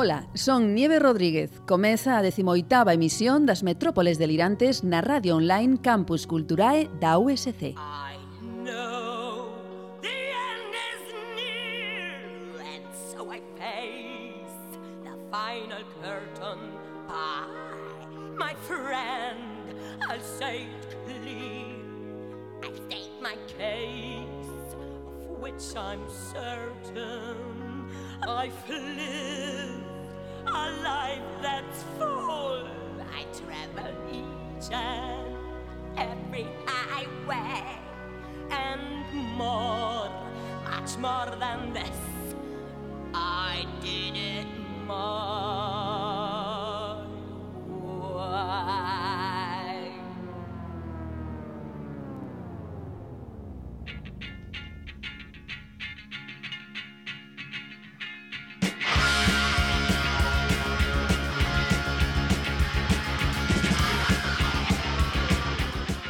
[0.00, 1.50] Ola, son Nieve Rodríguez.
[1.66, 7.74] Comeza a 18ª emisión das Metrópoles Delirantes na radio online Campus Culturae da USC.
[7.74, 8.14] I
[15.32, 16.62] final curtain
[17.08, 17.48] pie.
[18.38, 19.74] My friend,
[20.08, 21.74] I'll say it clear.
[22.62, 24.76] I state my case,
[25.10, 27.58] of which I'm certain.
[28.22, 29.87] I've lived.
[30.54, 32.66] A life that's full.
[33.12, 35.34] I travel each and
[35.96, 37.78] every highway
[38.50, 39.04] and
[39.36, 40.10] more,
[40.64, 42.00] much more than this.
[43.14, 44.46] I did it
[44.88, 45.88] way.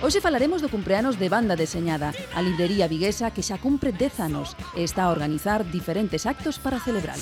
[0.08, 4.56] Hoxe falaremos do cumpleanos de Banda Deseñada, a librería viguesa que xa cumpre 10 anos
[4.72, 7.20] e está a organizar diferentes actos para celebralo.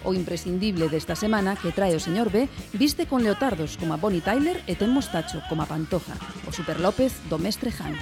[0.00, 4.24] O imprescindible desta semana que trae o señor B viste con leotardos como a Bonnie
[4.24, 6.16] Tyler e ten mostacho como a Pantoja,
[6.48, 8.00] o Super López do mestre Han.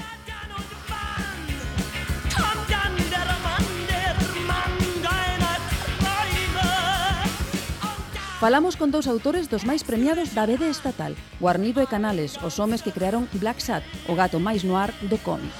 [8.38, 12.86] Falamos con dous autores dos máis premiados da BD estatal, Guarnido e Canales, os homes
[12.86, 15.50] que crearon Black Sat, o gato máis noir do cómic.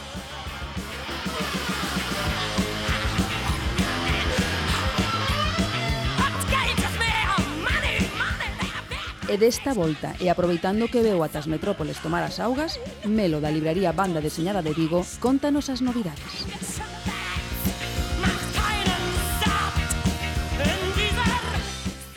[9.26, 13.90] E desta volta, e aproveitando que veo atas metrópoles tomar as augas, Melo da libraría
[13.90, 16.46] Banda Deseñada de Vigo contanos as novidades.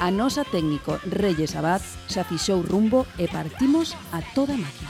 [0.01, 4.89] A nosa técnico Reyes Abad xa fixou rumbo e partimos a toda máquina.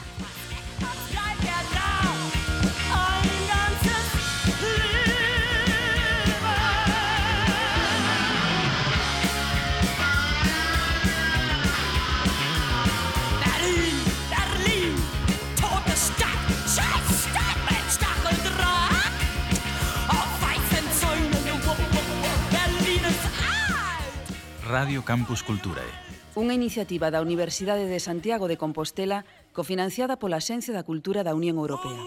[24.72, 25.92] Radio Campus Culturae.
[26.32, 31.60] Unha iniciativa da Universidade de Santiago de Compostela cofinanciada pola Xencia da Cultura da Unión
[31.60, 32.00] Europea.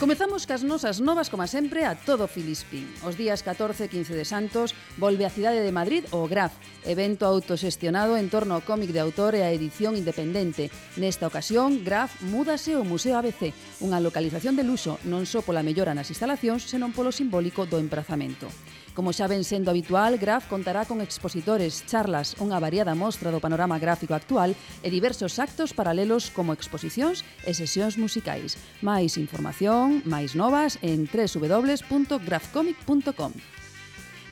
[0.00, 2.90] Comezamos cas nosas novas, como sempre, a todo Filispín.
[3.06, 6.50] Os días 14 e 15 de Santos volve a cidade de Madrid o GRAF,
[6.82, 10.74] evento autoxestionado en torno ao cómic de autor e a edición independente.
[10.98, 13.54] Nesta ocasión, GRAF múdase ao Museo ABC,
[13.86, 18.50] unha localización de luxo non só pola mellora nas instalacións, senón polo simbólico do emprazamento.
[18.94, 23.82] Como xa ven sendo habitual, Graf contará con expositores, charlas, unha variada mostra do panorama
[23.82, 24.54] gráfico actual
[24.86, 28.54] e diversos actos paralelos como exposicións e sesións musicais.
[28.86, 33.34] Máis información, máis novas en www.grafcomic.com.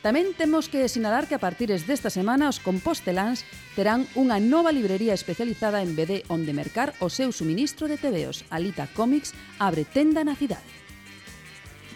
[0.03, 3.43] Tamén temos que sinalar que a partires desta semana os composteláns
[3.75, 8.47] terán unha nova librería especializada en BD onde mercar o seu suministro de tebeos.
[8.47, 10.82] Alita Comics abre tenda na cidade.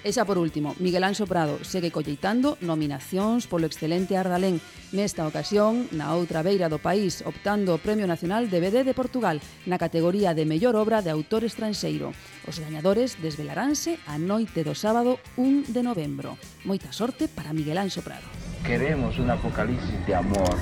[0.06, 4.63] E xa por último, Miguel Anxo Prado segue colleitando nominacións polo excelente Ardalén.
[4.95, 9.42] Nesta ocasión, na outra beira do país, optando o Premio Nacional de BD de Portugal
[9.66, 12.15] na categoría de mellor obra de autor estranxeiro.
[12.47, 16.39] Os gañadores desvelaranse a noite do sábado 1 de novembro.
[16.63, 18.31] Moita sorte para Miguel Anxo Prado.
[18.63, 20.54] Queremos un apocalipsis de amor.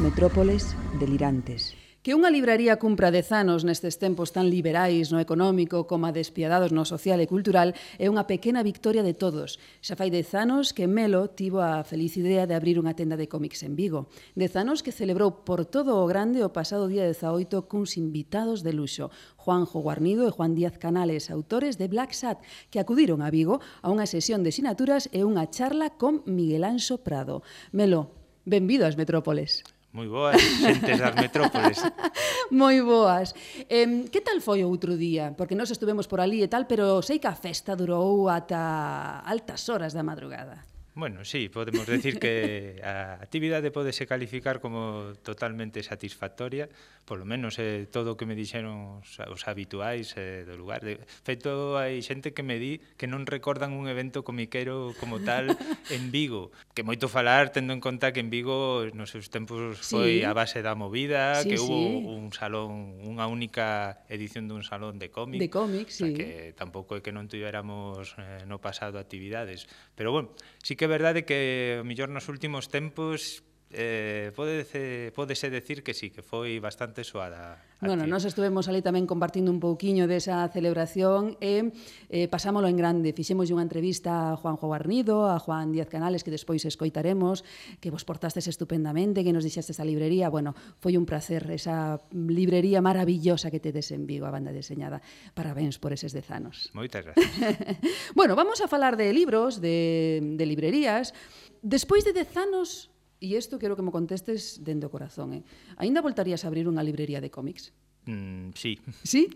[0.00, 6.06] Metrópoles delirantes que unha libraría cumpra dez anos nestes tempos tan liberais no económico como
[6.14, 9.58] despiadados no social e cultural é unha pequena victoria de todos.
[9.82, 13.26] Xa fai dez anos que Melo tivo a feliz idea de abrir unha tenda de
[13.26, 14.06] cómics en Vigo.
[14.38, 18.70] Dez anos que celebrou por todo o grande o pasado día 18 cuns invitados de
[18.70, 22.38] luxo, Juanjo Guarnido e Juan Díaz Canales, autores de Black Sat,
[22.70, 27.02] que acudiron a Vigo a unha sesión de sinaturas e unha charla con Miguel Anxo
[27.02, 27.42] Prado.
[27.74, 28.14] Melo,
[28.46, 29.66] benvido ás Metrópoles
[29.96, 31.80] moi boas, xentes das metrópoles.
[32.52, 33.32] moi boas.
[33.64, 35.32] Eh, que tal foi o outro día?
[35.32, 39.64] Porque nós estuvemos por ali e tal, pero sei que a festa durou ata altas
[39.72, 40.75] horas da madrugada.
[40.96, 46.72] Bueno, sí, podemos decir que a actividade podese calificar como totalmente satisfactoria,
[47.04, 50.80] polo menos eh, todo o que me dixeron os, os habituais eh, do lugar.
[50.80, 55.52] De feito, hai xente que me di que non recordan un evento comiquero como tal
[55.92, 60.00] en Vigo, que moito falar tendo en conta que en Vigo nos seus tempos sí.
[60.00, 61.68] foi a base da movida, sí, que sí.
[61.68, 65.44] hubo un salón, unha única edición dun salón de cómic.
[65.44, 66.08] De cómic, sí.
[66.08, 69.68] O sea, que tampouco é que non tuviéramos eh, no pasado actividades.
[69.92, 70.32] Pero bueno,
[70.66, 73.46] Sí que é verdade que, mellor nos últimos tempos,
[73.76, 77.60] eh, pódese, pódese decir que sí, que foi bastante soada.
[77.84, 81.76] Bueno, nós estuvemos ali tamén compartindo un pouquiño desa celebración e
[82.08, 83.12] eh, pasámolo en grande.
[83.12, 87.44] Fixemos unha entrevista a Juanjo Guarnido, a Juan Díaz Canales, que despois escoitaremos,
[87.76, 90.32] que vos portastes estupendamente, que nos dixestes a librería.
[90.32, 95.04] Bueno, foi un placer esa librería maravillosa que tedes en Vigo, a banda deseñada.
[95.36, 96.72] Parabéns por eses dez anos.
[96.72, 97.28] Moitas gracias.
[98.16, 101.12] bueno, vamos a falar de libros, de, de librerías.
[101.60, 102.88] Despois de dez anos,
[103.20, 105.32] E isto quero que me contestes dende o corazón.
[105.32, 105.42] Eh?
[105.80, 107.72] Ainda voltarías a abrir unha librería de cómics?
[108.06, 108.78] Mm, sí.
[109.02, 109.32] Sí?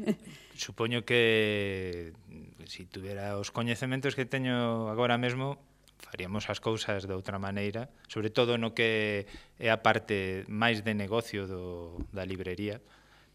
[0.58, 2.12] Supoño que
[2.66, 5.62] se si tuviera os coñecementos que teño agora mesmo,
[5.96, 9.24] faríamos as cousas de outra maneira, sobre todo no que
[9.56, 12.82] é a parte máis de negocio do, da librería,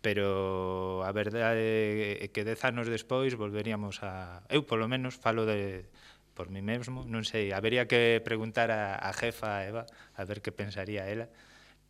[0.06, 4.46] pero a verdade é que dez anos despois volveríamos a...
[4.54, 5.90] Eu, polo menos, falo de,
[6.36, 9.88] por mí mesmo, non sei, habería que preguntar a, a jefa Eva
[10.20, 11.32] a ver que pensaría ela,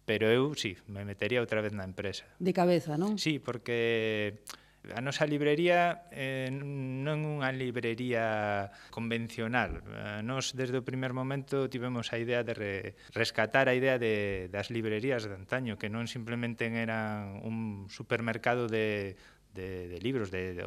[0.06, 2.30] pero eu sí, me metería outra vez na empresa.
[2.38, 3.18] De cabeza, non?
[3.18, 4.46] Sí, porque
[4.94, 9.82] a nosa librería eh, non é unha librería convencional.
[9.82, 12.74] Eh, Nos desde o primer momento tivemos a idea de re,
[13.18, 19.18] rescatar a idea de, das librerías de antaño, que non simplemente eran un supermercado de,
[19.58, 20.66] de, de libros, de, de,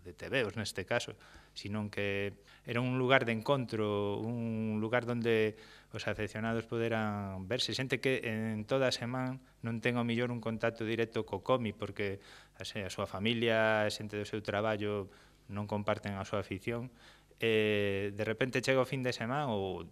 [0.00, 1.12] de TVOs neste caso,
[1.58, 5.58] sino que era un lugar de encontro, un lugar donde
[5.90, 7.74] os afeccionados poderan verse.
[7.74, 11.74] Xente que en toda a semana non ten o millor un contacto directo co comi,
[11.74, 12.22] porque
[12.54, 15.10] a, a súa familia, a xente do seu traballo
[15.50, 16.94] non comparten a súa afición,
[17.42, 19.82] e de repente chega o fin de semana ou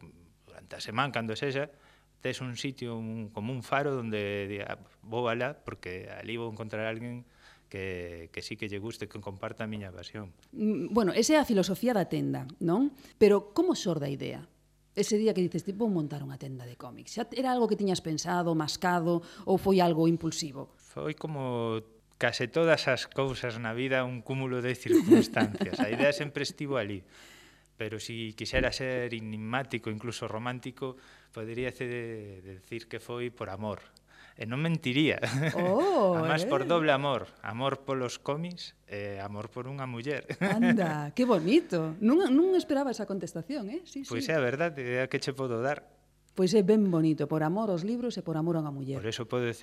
[0.47, 1.67] durante a semana, cando sexa,
[2.23, 6.47] tes un sitio un, como un faro donde diga, ah, vou alá porque ali vou
[6.51, 7.27] encontrar alguén
[7.69, 10.33] que, que sí que lle guste que comparta a miña pasión.
[10.53, 12.95] Mm, bueno, esa é a filosofía da tenda, non?
[13.19, 14.47] Pero como sorda a idea?
[14.97, 17.13] Ese día que dices, tipo, montar unha tenda de cómics.
[17.19, 20.73] Xa era algo que tiñas pensado, mascado, ou foi algo impulsivo?
[20.81, 21.85] Foi como
[22.17, 25.77] case todas as cousas na vida un cúmulo de circunstancias.
[25.85, 27.05] A idea sempre estivo ali.
[27.77, 30.97] Pero se si quixera ser enigmático, incluso romántico,
[31.29, 33.85] podería de decir que foi por amor,
[34.37, 35.19] Eh, e non mentiría.
[35.57, 36.49] Oh, Además, eh.
[36.49, 37.33] por doble amor.
[37.41, 40.29] Amor polos comis e eh, amor por unha muller.
[40.45, 41.97] Anda, que bonito.
[42.05, 43.81] Non, non esperaba esa contestación, eh?
[43.89, 44.33] Sí, pois sí.
[44.33, 45.96] é a verdade, é a que che podo dar.
[46.37, 49.01] Pois é ben bonito, por amor aos libros e por amor a unha muller.
[49.01, 49.57] Por eso podo eh,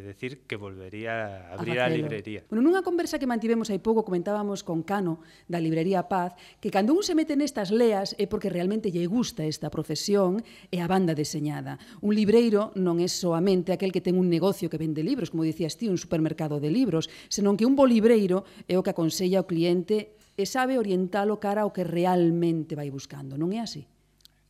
[0.00, 2.40] decir que volvería a abrir a, a librería.
[2.48, 6.96] Bueno, nunha conversa que mantivemos hai pouco comentábamos con Cano da librería Paz que cando
[6.96, 10.40] un se mete nestas leas é porque realmente lle gusta esta profesión
[10.72, 11.76] e a banda deseñada.
[12.00, 15.76] Un libreiro non é soamente aquel que ten un negocio que vende libros, como dicías
[15.76, 19.48] ti, un supermercado de libros, senón que un bo libreiro é o que aconsella ao
[19.50, 23.36] cliente e sabe orientalo cara ao que realmente vai buscando.
[23.36, 23.84] Non é así?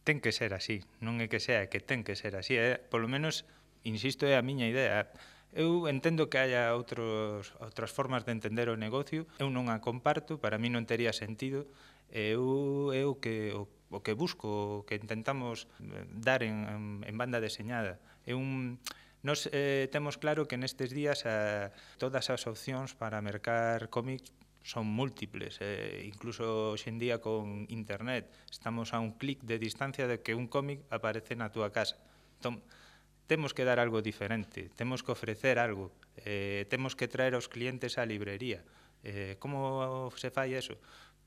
[0.06, 2.78] ten que ser así, non é que sea, é que ten que ser así, é,
[2.78, 3.42] polo menos,
[3.82, 5.10] insisto, é a miña idea,
[5.56, 10.36] Eu entendo que haya outros, outras formas de entender o negocio, eu non a comparto,
[10.36, 11.64] para mí non tería sentido,
[12.12, 17.14] eu é o que, o, o que busco, o que intentamos eh, dar en, en
[17.16, 17.96] banda deseñada.
[18.28, 18.76] É un,
[19.24, 24.30] Nos eh, temos claro que nestes días a, todas as opcións para mercar cómics
[24.66, 30.34] son múltiples, eh, incluso hoxendía con internet, estamos a un clic de distancia de que
[30.34, 31.94] un cómic aparece na túa casa.
[32.42, 32.66] Entón,
[33.30, 37.94] temos que dar algo diferente, temos que ofrecer algo, eh, temos que traer aos clientes
[37.94, 38.66] á librería.
[39.06, 40.74] Eh, como se fai eso?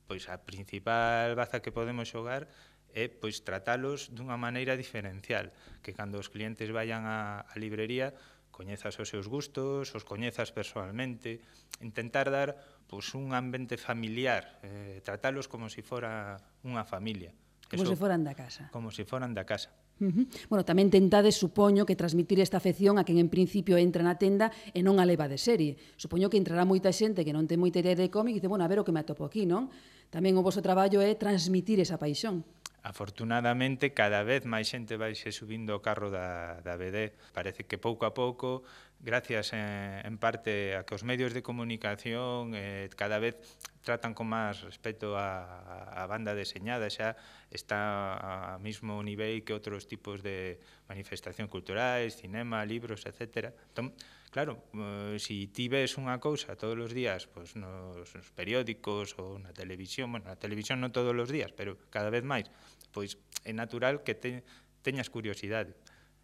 [0.03, 2.51] Pois a principal baza que podemos xogar
[2.91, 8.12] é pois tratalos dunha maneira diferencial, que cando os clientes vayan á, á librería
[8.60, 11.39] coñezas os seus gustos, os coñezas personalmente,
[11.79, 17.29] intentar dar pois, un ambiente familiar, eh, tratalos como se si fora unha familia.
[17.69, 18.74] Eso, como se foran da casa.
[18.74, 19.69] Como se si foran da casa.
[20.01, 20.25] Uh -huh.
[20.50, 24.50] Bueno, tamén tentades, supoño, que transmitir esta afección a quen en principio entra na tenda
[24.74, 25.77] e non a leva de serie.
[26.01, 28.65] Supoño que entrará moita xente que non ten moita idea de cómic e dice, bueno,
[28.65, 29.69] a ver o que me atopo aquí, non?
[30.10, 32.41] Tamén o voso traballo é transmitir esa paixón.
[32.81, 37.12] Afortunadamente, cada vez máis xente vai se subindo o carro da, da BD.
[37.36, 38.63] Parece que pouco a pouco
[39.00, 43.39] gracias en, en parte a que os medios de comunicación eh, cada vez
[43.82, 47.15] tratan con máis respecto a, a banda deseñada, xa
[47.50, 50.60] está a mismo nivel que outros tipos de
[50.91, 53.56] manifestación culturais, cinema, libros, etc.
[53.72, 53.96] Entón,
[54.29, 59.39] claro, eh, si ti ves unha cousa todos os días pues, nos, nos periódicos ou
[59.39, 62.51] na televisión, bueno, na televisión non todos os días, pero cada vez máis,
[62.91, 63.15] pois
[63.48, 64.44] é natural que te,
[64.84, 65.74] teñas curiosidade.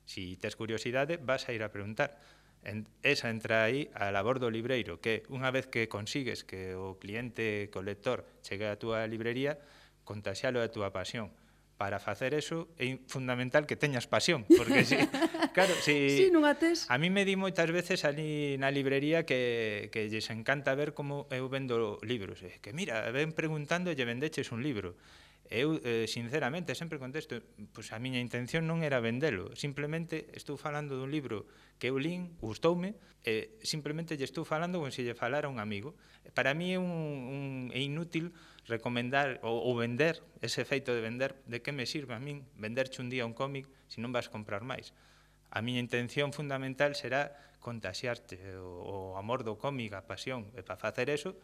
[0.06, 2.22] Si tes curiosidade, vas a ir a preguntar.
[2.66, 6.98] En, esa entra aí a labor do libreiro, que unha vez que consigues que o
[6.98, 9.62] cliente, que o lector, chegue á túa librería,
[10.02, 11.30] contaxialo a túa pasión.
[11.76, 14.96] Para facer eso é fundamental que teñas pasión, porque si,
[15.56, 16.88] claro, si, si non ates...
[16.88, 21.28] a mí me di moitas veces ali na librería que, que lles encanta ver como
[21.30, 22.42] eu vendo libros.
[22.48, 22.64] Eh?
[22.64, 24.98] Que mira, ven preguntando e lle vendeches un libro.
[25.50, 27.38] Eu, eh, sinceramente, sempre contesto,
[27.70, 31.46] pois a miña intención non era vendelo, simplemente estou falando dun libro
[31.78, 35.62] que eu lín, gustoume, e eh, simplemente lle estou falando como se lle falara un
[35.62, 35.94] amigo.
[36.34, 38.34] Para mí é, un, un, é inútil
[38.66, 43.02] recomendar ou, ou vender, ese feito de vender, de que me sirve a min venderche
[43.06, 44.98] un día un cómic se non vas comprar máis.
[45.54, 50.82] A miña intención fundamental será contaxiarte o, o amor do cómic, a pasión, e para
[50.82, 51.38] facer eso,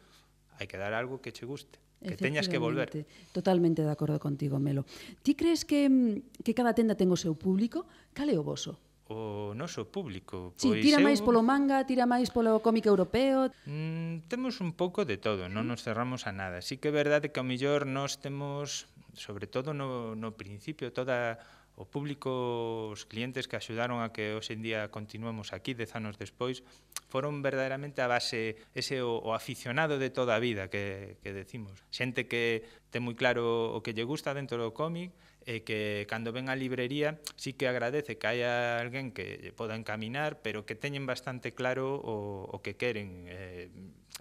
[0.61, 3.05] hai que dar algo que che guste que teñas que volver.
[3.31, 4.85] Totalmente de acordo contigo, Melo.
[5.21, 7.85] Ti crees que, mm, que cada tenda ten o seu público?
[8.13, 8.77] Cal é o voso?
[9.11, 10.55] o noso público.
[10.55, 11.05] Pois sí, tira eu...
[11.05, 13.51] máis polo manga, tira máis polo cómic europeo.
[13.67, 16.63] Mm, temos un pouco de todo, non nos cerramos a nada.
[16.63, 21.43] Sí que é verdade que ao mellor nós temos, sobre todo no, no principio, toda
[21.75, 26.19] o público, os clientes que axudaron a que hoxe en día continuemos aquí dez anos
[26.19, 26.63] despois,
[27.07, 31.83] foron verdadeiramente a base, ese o, o aficionado de toda a vida que, que decimos.
[31.91, 36.29] Xente que ten moi claro o que lle gusta dentro do cómic, e que cando
[36.29, 41.09] ven á librería sí que agradece que haya alguén que poda encaminar, pero que teñen
[41.09, 43.25] bastante claro o, o que queren.
[43.25, 43.73] Eh,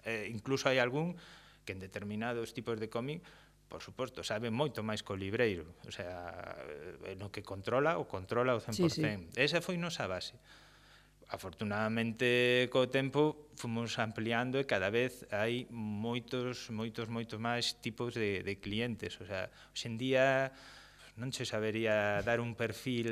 [0.08, 1.20] eh, incluso hai algún
[1.68, 3.20] que en determinados tipos de cómic
[3.70, 6.34] por suposto, sabe moito máis co libreiro, o sea,
[7.06, 8.74] eh, no que controla, o controla o 100%.
[8.74, 9.06] Sí, sí.
[9.38, 10.34] Esa foi nosa base.
[11.30, 18.42] Afortunadamente, co tempo, fomos ampliando e cada vez hai moitos, moitos, moitos máis tipos de,
[18.42, 19.22] de clientes.
[19.22, 20.50] O sea, hoxendía
[21.14, 23.06] non se sabería dar un perfil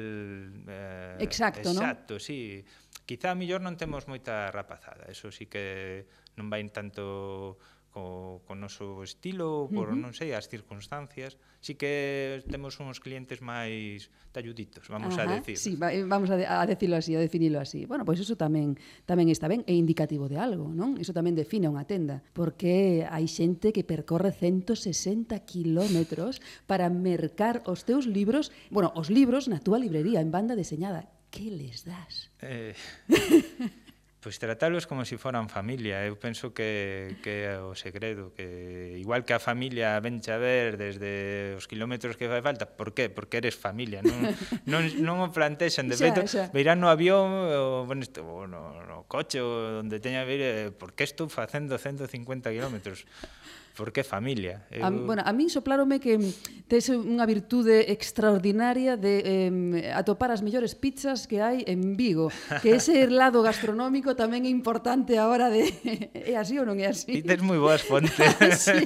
[0.66, 2.20] eh, exacto, exacto, ¿no?
[2.20, 2.66] sí.
[3.06, 7.56] Quizá a mellor non temos moita rapazada, eso sí que non vai tanto
[7.90, 10.00] co, co noso estilo, por uh -huh.
[10.00, 11.40] non sei, as circunstancias.
[11.58, 15.56] Si que temos uns clientes máis talluditos, vamos Ajá, a decir.
[15.58, 17.88] Sí, eh, vamos a, de, a decirlo así, a definilo así.
[17.88, 18.78] Bueno, pois pues iso tamén
[19.08, 21.00] tamén está ben, é indicativo de algo, non?
[21.00, 27.82] Iso tamén define unha tenda, porque hai xente que percorre 160 kilómetros para mercar os
[27.88, 31.10] teus libros, bueno, os libros na túa librería, en banda deseñada.
[31.28, 32.32] Que les das?
[32.40, 32.72] Eh...
[34.18, 36.02] pois tratalos como se si foran familia.
[36.02, 40.74] Eu penso que, que é o segredo, que igual que a familia venche a ver
[40.74, 43.06] desde os kilómetros que fai falta, por qué?
[43.06, 44.18] Porque eres familia, non,
[44.70, 45.86] non, non o plantexan.
[45.86, 50.34] De feito, veirán no avión, o, bueno, isto, o no, no coche, onde teña que
[50.34, 53.06] ir, eh, por que estou facendo 150 kilómetros?
[53.78, 54.66] porque é familia.
[54.74, 54.82] Eu...
[54.82, 56.18] A, bueno, a min soplárome que
[56.66, 62.74] tes unha virtude extraordinaria de eh, atopar as mellores pizzas que hai en Vigo, que
[62.74, 65.70] ese lado gastronómico tamén é importante a hora de...
[66.10, 67.14] é así ou non é así?
[67.14, 68.18] E tes moi boas fontes.
[68.66, 68.82] sí.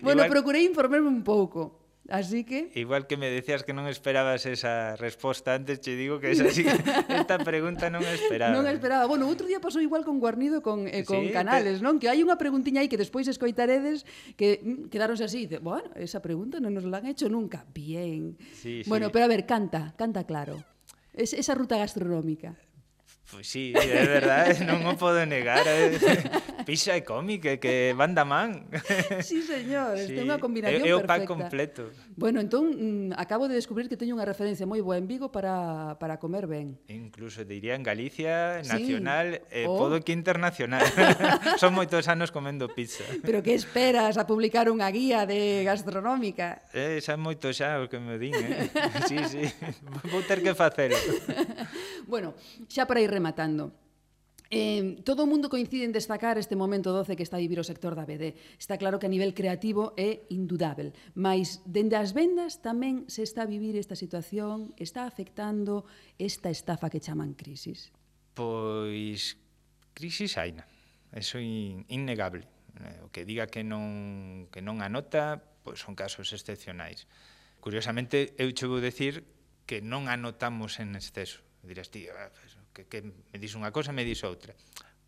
[0.00, 0.32] bueno, Igual...
[0.32, 1.87] procurei informarme un pouco.
[2.08, 2.72] Así que...
[2.74, 6.64] Igual que me decías que non esperabas esa resposta antes, che digo que esa sí,
[7.12, 8.56] esta pregunta non esperaba.
[8.56, 9.04] Non esperaba.
[9.04, 11.84] Bueno, outro día pasou igual con Guarnido con, eh, con sí, Canales, te...
[11.84, 12.00] non?
[12.00, 14.08] Que hai unha preguntiña aí que despois escoitaredes
[14.40, 15.44] que mm, quedaronse así.
[15.44, 17.68] De, bueno, esa pregunta non nos la han hecho nunca.
[17.76, 18.40] Bien.
[18.56, 18.88] Sí, sí.
[18.88, 20.64] Bueno, pero a ver, canta, canta claro.
[21.12, 22.56] Es, esa ruta gastronómica.
[23.30, 25.60] Pois sí, é verdade, non o podo negar.
[25.68, 25.92] É,
[26.64, 28.64] pixa e cómic, é que banda man.
[29.20, 30.16] Sí, señor, sí.
[30.16, 30.96] é unha combinación perfecta.
[30.96, 31.82] É o pack completo.
[32.16, 36.16] Bueno, entón, acabo de descubrir que teño unha referencia moi boa en Vigo para, para
[36.16, 36.80] comer ben.
[36.88, 39.60] Incluso, diría, en Galicia, nacional, sí.
[39.60, 39.76] eh, oh.
[39.76, 40.88] podo que internacional.
[41.60, 43.04] Son moitos anos comendo pizza.
[43.20, 46.64] Pero que esperas a publicar unha guía de gastronómica?
[46.72, 48.72] Eh, xa moito xa o que me din, eh?
[49.04, 49.44] Sí, sí,
[50.08, 50.96] vou ter que facelo.
[52.08, 52.32] bueno,
[52.72, 53.74] xa para ir rematando.
[54.50, 57.66] Eh, todo o mundo coincide en destacar este momento doce que está a vivir o
[57.66, 58.32] sector da BD.
[58.56, 63.44] Está claro que a nivel creativo é indudável, mas dende as vendas tamén se está
[63.44, 65.84] a vivir esta situación, está afectando
[66.16, 67.92] esta estafa que chaman crisis.
[68.32, 69.36] Pois
[69.92, 70.64] crisis haina,
[71.12, 72.48] eso in, innegable.
[72.80, 77.04] Eh, o que diga que non, que non anota, pois son casos excepcionais.
[77.60, 79.28] Curiosamente, eu che vou decir
[79.68, 81.44] que non anotamos en exceso.
[81.60, 84.54] Dirás, tío, ah, pues, que, que me dis unha cosa, me dis outra.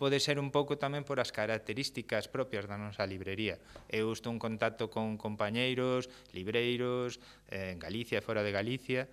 [0.00, 3.60] Pode ser un pouco tamén por as características propias da nosa librería.
[3.86, 7.20] Eu estou en contacto con compañeiros, libreiros,
[7.52, 9.06] eh, en Galicia, e fora de Galicia,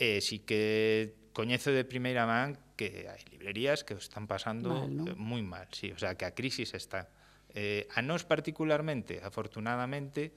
[0.00, 5.14] e si que coñezo de primeira man que hai librerías que están pasando mal, ¿no?
[5.14, 7.12] moi mal, sí, o sea, que a crisis está.
[7.52, 10.32] Eh, a nós particularmente, afortunadamente,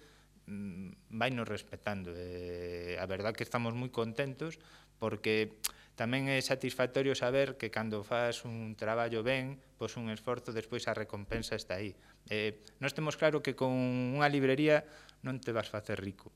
[0.51, 2.12] mm, vai nos respetando.
[2.12, 4.60] Eh, a verdad que estamos moi contentos
[5.01, 5.57] porque
[6.01, 10.98] Tamén é satisfactorio saber que cando faz un traballo ben, pois un esforzo, despois a
[10.98, 11.93] recompensa está aí.
[12.25, 13.70] Eh, nós temos claro que con
[14.17, 14.81] unha librería
[15.22, 16.34] non te vas facer rico,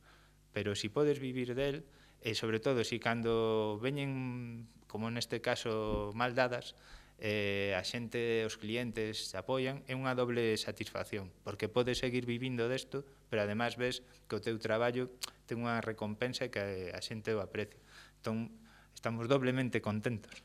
[0.53, 1.81] pero si podes vivir del,
[2.21, 6.77] e sobre todo si cando veñen, como neste caso, mal dadas,
[7.17, 12.69] eh, a xente, os clientes se apoian, é unha doble satisfacción, porque podes seguir vivindo
[12.69, 13.01] desto,
[13.33, 15.09] pero además ves que o teu traballo
[15.49, 17.81] ten unha recompensa que a xente o aprecia.
[18.21, 18.61] Entón,
[18.95, 20.41] estamos doblemente contentos.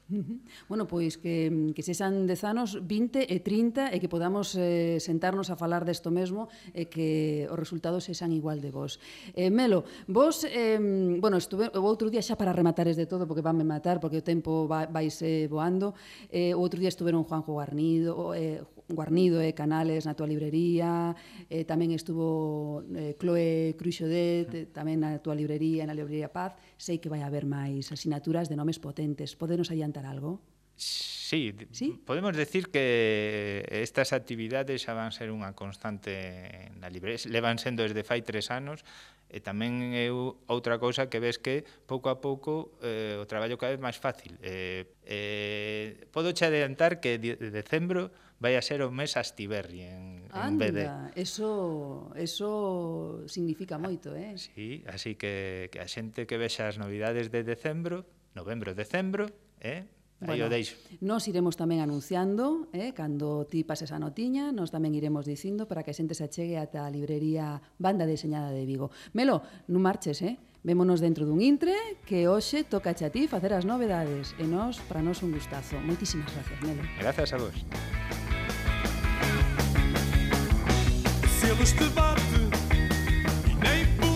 [0.68, 5.48] Bueno, pois que, que se 10 dezanos 20 e 30 e que podamos eh, sentarnos
[5.48, 8.98] a falar desto mesmo e que os resultados sexan igual de vos.
[9.32, 10.76] Eh, Melo, vos, eh,
[11.22, 14.26] bueno, estuve o outro día xa para rematares de todo porque vanme matar porque o
[14.26, 15.94] tempo va, vais eh, voando,
[16.28, 18.60] eh, o outro día estuveron Juanjo Garnido, eh,
[18.92, 21.14] Guarnido e Canales na tua librería,
[21.48, 26.58] eh, tamén estuvo eh, Chloe Cruixodet eh, tamén na tua librería, na librería Paz.
[26.76, 29.38] Sei que vai haber máis asinaturas de nomes potentes.
[29.38, 30.42] Podenos adiantar algo?
[30.80, 37.60] Sí, sí, podemos decir que estas actividades xa van ser unha constante na librería, levan
[37.60, 38.82] sendo desde fai tres anos,
[39.30, 43.72] E tamén é outra cousa que ves que pouco a pouco eh, o traballo cada
[43.72, 44.34] vez máis fácil.
[44.42, 48.10] Eh, eh, podo che adiantar que de decembro
[48.42, 50.78] vai a ser o mes Astiberri en, Anda, en BD.
[51.14, 54.34] Eso, eso significa ah, moito, eh?
[54.34, 59.28] Sí, así que, que a xente que vexa as novidades de decembro, novembro, decembro,
[59.60, 59.84] eh?
[60.20, 60.76] Aí bueno, o deixo.
[61.00, 65.80] Nos iremos tamén anunciando, eh, cando ti pases a notiña, nos tamén iremos dicindo para
[65.80, 68.92] que a xente se achegue ata a librería Banda Deseñada de Vigo.
[69.16, 69.40] Melo,
[69.72, 70.36] non marches, eh?
[70.60, 71.72] Vémonos dentro dun intre
[72.04, 75.80] que hoxe toca a ti facer as novedades e nos, para nos un gustazo.
[75.80, 76.84] Moitísimas gracias, Melo.
[77.00, 77.56] Gracias a vos.
[81.40, 82.44] Se a luz te bate
[83.48, 84.09] e nem por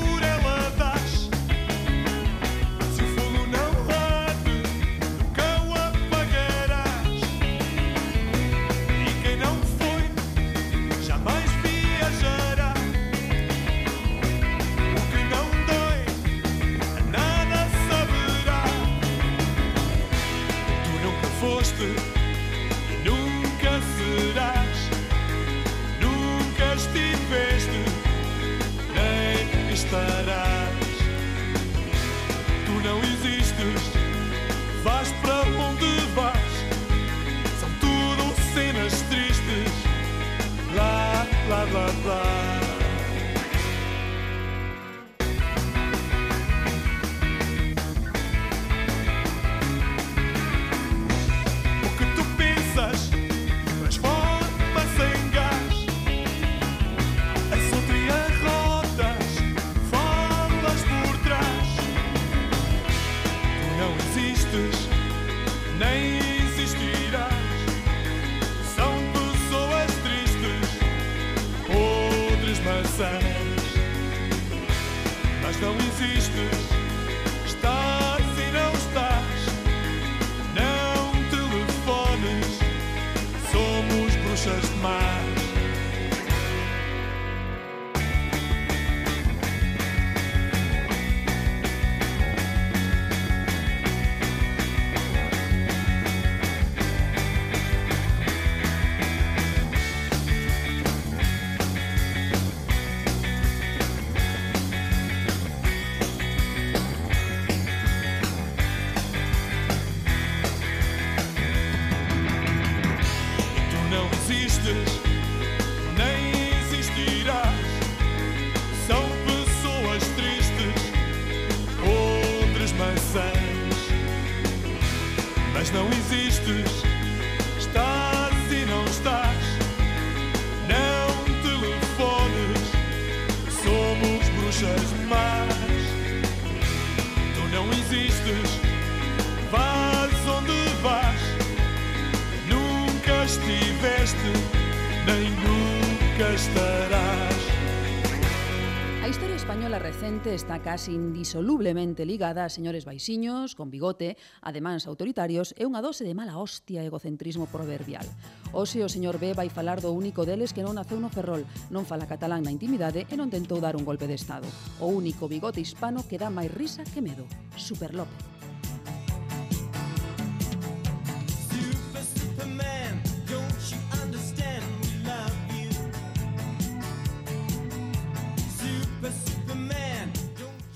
[150.35, 156.11] está casi indisolublemente ligada a señores baixiños, con bigote, ademáns autoritarios e unha dose de
[156.11, 158.03] mala hostia e egocentrismo proverbial.
[158.51, 161.87] Ose o señor B vai falar do único deles que non naceu no Ferrol, non
[161.87, 164.51] fala catalán na intimidade e non tentou dar un golpe de Estado.
[164.83, 168.43] O único bigote hispano que dá máis risa que medo, Super López.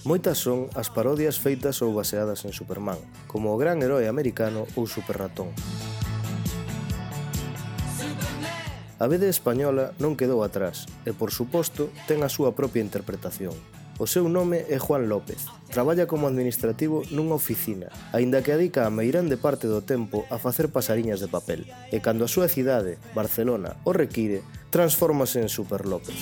[0.09, 2.97] Moitas son as parodias feitas ou baseadas en Superman,
[3.29, 5.53] como o gran heroe americano ou Superratón.
[8.97, 13.53] A BD española non quedou atrás e, por suposto, ten a súa propia interpretación.
[14.01, 15.45] O seu nome é Juan López.
[15.69, 20.73] Traballa como administrativo nunha oficina, aínda que adica a meirande parte do tempo a facer
[20.73, 21.69] pasariñas de papel.
[21.93, 24.41] E cando a súa cidade, Barcelona, o require,
[24.73, 26.17] transfórmase en Super López.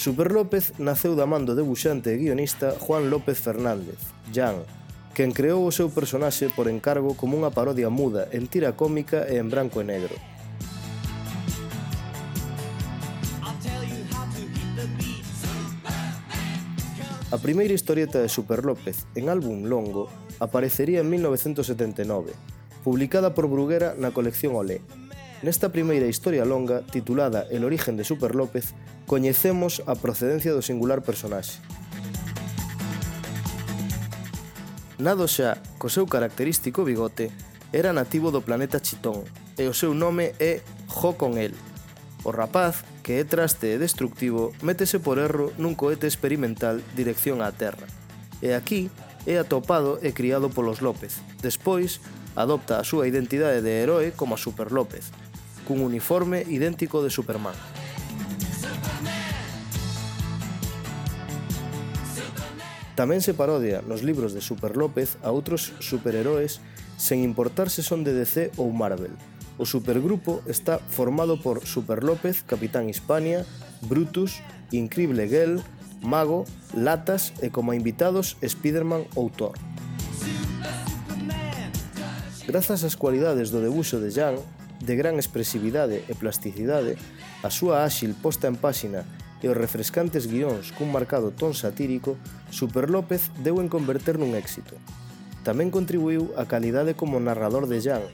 [0.00, 4.00] Super López naceu da man do debuxante e guionista Juan López Fernández,
[4.32, 4.64] Jan,
[5.12, 9.36] quen creou o seu personaxe por encargo como unha parodia muda en tira cómica e
[9.36, 10.16] en branco e negro.
[17.28, 20.08] A primeira historieta de Super López en álbum longo
[20.40, 22.32] aparecería en 1979,
[22.80, 24.80] publicada por Bruguera na colección Olé,
[25.42, 28.74] Nesta primeira historia longa, titulada El origen de Super López,
[29.06, 31.64] coñecemos a procedencia do singular personaxe.
[35.00, 37.32] Nado xa co seu característico bigote,
[37.72, 39.24] era nativo do planeta Chitón,
[39.56, 40.60] e o seu nome é
[40.92, 41.56] Jo con el.
[42.20, 47.48] O rapaz, que é traste e destructivo, métese por erro nun cohete experimental dirección á
[47.48, 47.88] Terra.
[48.44, 48.92] E aquí
[49.24, 51.24] é atopado e criado polos López.
[51.40, 52.04] Despois,
[52.36, 55.08] adopta a súa identidade de heroe como Super López,
[55.70, 57.54] cun uniforme idéntico de Superman.
[62.98, 66.58] Tamén se parodia nos libros de Super López a outros superheróis
[66.98, 69.14] sen importar se son de DC ou Marvel.
[69.62, 73.46] O supergrupo está formado por Super López, Capitán Hispania,
[73.86, 74.42] Brutus,
[74.74, 75.62] Increíble Girl,
[76.02, 79.54] Mago, Latas e como invitados Spiderman ou Thor.
[82.50, 84.34] Grazas ás cualidades do debuxo de Jan,
[84.80, 86.96] de gran expresividade e plasticidade,
[87.44, 89.04] a súa áxil posta en páxina
[89.44, 92.16] e os refrescantes guións cun marcado ton satírico,
[92.48, 94.76] Super López deu en converter nun éxito.
[95.44, 98.04] Tamén contribuiu a calidade como narrador de Jan,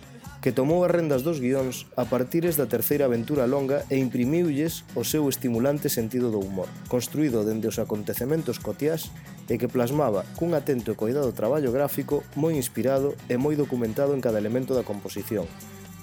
[0.46, 5.02] que tomou as rendas dos guións a partires da terceira aventura longa e imprimiulles o
[5.02, 9.11] seu estimulante sentido do humor, construído dende os acontecementos cotiás
[9.50, 14.22] e que plasmaba cun atento e coidado traballo gráfico moi inspirado e moi documentado en
[14.22, 15.50] cada elemento da composición,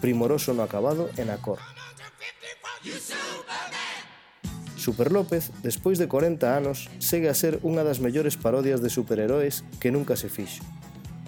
[0.03, 1.63] primoroso no acabado e na cor.
[4.75, 9.63] Super López, despois de 40 anos, segue a ser unha das mellores parodias de superheróis
[9.79, 10.59] que nunca se fixo.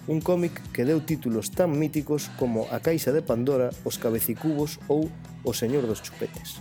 [0.04, 5.08] Un cómic que deu títulos tan míticos como A Caixa de Pandora, Os Cabecicubos ou
[5.40, 6.60] O Señor dos Chupetes.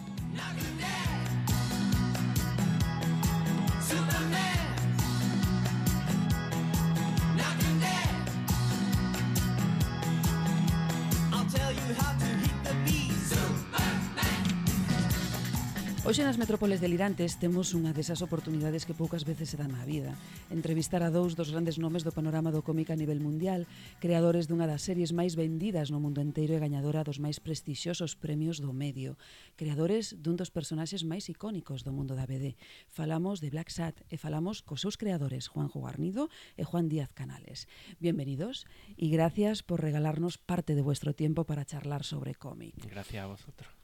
[16.06, 20.14] Hoxe nas metrópoles delirantes temos unha desas oportunidades que poucas veces se dan na vida.
[20.54, 23.66] Entrevistar a dous dos grandes nomes do panorama do cómic a nivel mundial,
[23.98, 28.62] creadores dunha das series máis vendidas no mundo enteiro e gañadora dos máis prestixiosos premios
[28.62, 29.18] do medio,
[29.58, 32.54] creadores dun dos personaxes máis icónicos do mundo da BD.
[32.94, 37.66] Falamos de Black Sat e falamos cos seus creadores Juanjo Garnido e Juan Díaz Canales.
[37.98, 42.78] Bienvenidos e gracias por regalarnos parte de vuestro tiempo para charlar sobre cómic.
[42.86, 43.75] Gracias a vosotros.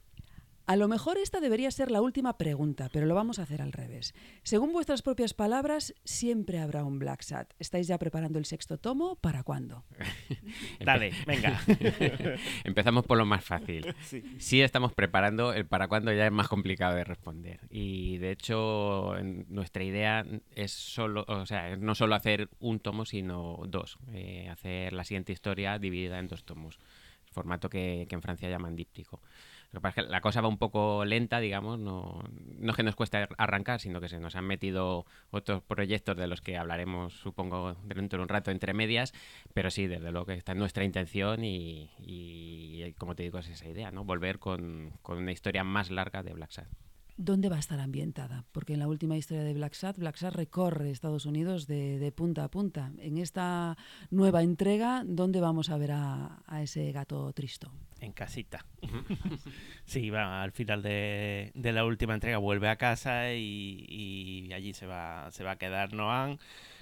[0.72, 3.74] A lo mejor esta debería ser la última pregunta, pero lo vamos a hacer al
[3.74, 4.14] revés.
[4.42, 7.52] Según vuestras propias palabras, siempre habrá un Black Sat.
[7.60, 9.18] ¿Estáis ya preparando el sexto tomo?
[9.18, 9.84] ¿Para cuándo?
[10.80, 11.60] Dale, venga.
[12.64, 13.94] Empezamos por lo más fácil.
[14.38, 14.62] Sí.
[14.62, 17.60] estamos preparando, el para cuándo ya es más complicado de responder.
[17.70, 23.04] Y de hecho, en- nuestra idea es solo, o sea, no solo hacer un tomo,
[23.04, 23.98] sino dos.
[24.14, 26.80] Eh, hacer la siguiente historia dividida en dos tomos.
[27.34, 29.22] Formato que, que en Francia llaman díptico.
[29.72, 32.24] Lo que pasa es que la cosa va un poco lenta, digamos, no,
[32.60, 36.28] no es que nos cueste arrancar, sino que se nos han metido otros proyectos de
[36.28, 39.14] los que hablaremos, supongo, dentro de un rato entre medias,
[39.54, 43.48] pero sí, desde luego que está en nuestra intención y, y, como te digo, es
[43.48, 44.04] esa idea, ¿no?
[44.04, 46.68] Volver con, con una historia más larga de Black Sad.
[47.24, 48.46] ¿Dónde va a estar ambientada?
[48.52, 52.12] Porque en la última historia de Black Sat, Black Sat recorre Estados Unidos de, de
[52.12, 52.92] punta a punta.
[52.98, 53.78] En esta
[54.10, 57.72] nueva entrega, ¿dónde vamos a ver a, ese gato tristo?
[58.00, 58.66] en casita.
[59.86, 64.88] sí, va, al final de, la última entrega vuelve a casa y, y allí se
[64.88, 65.94] va, se va a quedar.
[65.94, 66.40] No han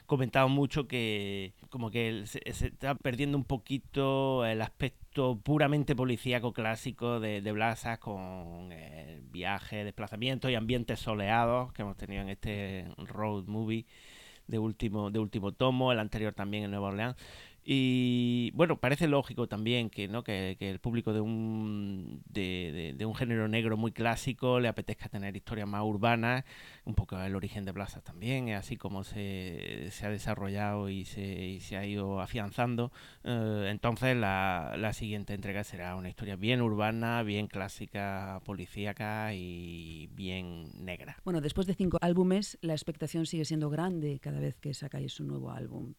[0.10, 6.52] comentado mucho que como que se, se está perdiendo un poquito el aspecto puramente policíaco
[6.52, 12.30] clásico de, de Blasas con el viaje, desplazamiento y ambientes soleados que hemos tenido en
[12.30, 13.86] este road movie
[14.48, 17.16] de último, de último tomo, el anterior también en Nueva Orleans.
[17.72, 20.24] Y bueno, parece lógico también que, ¿no?
[20.24, 24.68] que, que el público de un, de, de- de un género negro muy clásico le
[24.68, 26.46] apetezca tener historias más urbanas,
[26.86, 31.22] un poco el origen de Blasas también, así como se, se ha desarrollado y se,
[31.46, 32.92] y se ha ido afianzando.
[33.24, 40.08] Eh, entonces la, la siguiente entrega será una historia bien urbana, bien clásica, policíaca y
[40.14, 41.18] bien negra.
[41.24, 45.28] Bueno, después de cinco álbumes, la expectación sigue siendo grande cada vez que sacáis un
[45.28, 45.94] nuevo álbum.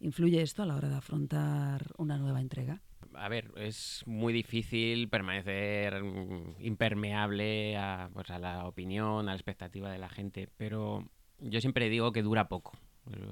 [0.00, 2.80] ¿Influye esto a la hora de afrontar una nueva entrega?
[3.14, 9.36] A ver, es muy difícil permanecer mm, impermeable a, pues, a la opinión, a la
[9.36, 12.72] expectativa de la gente, pero yo siempre digo que dura poco.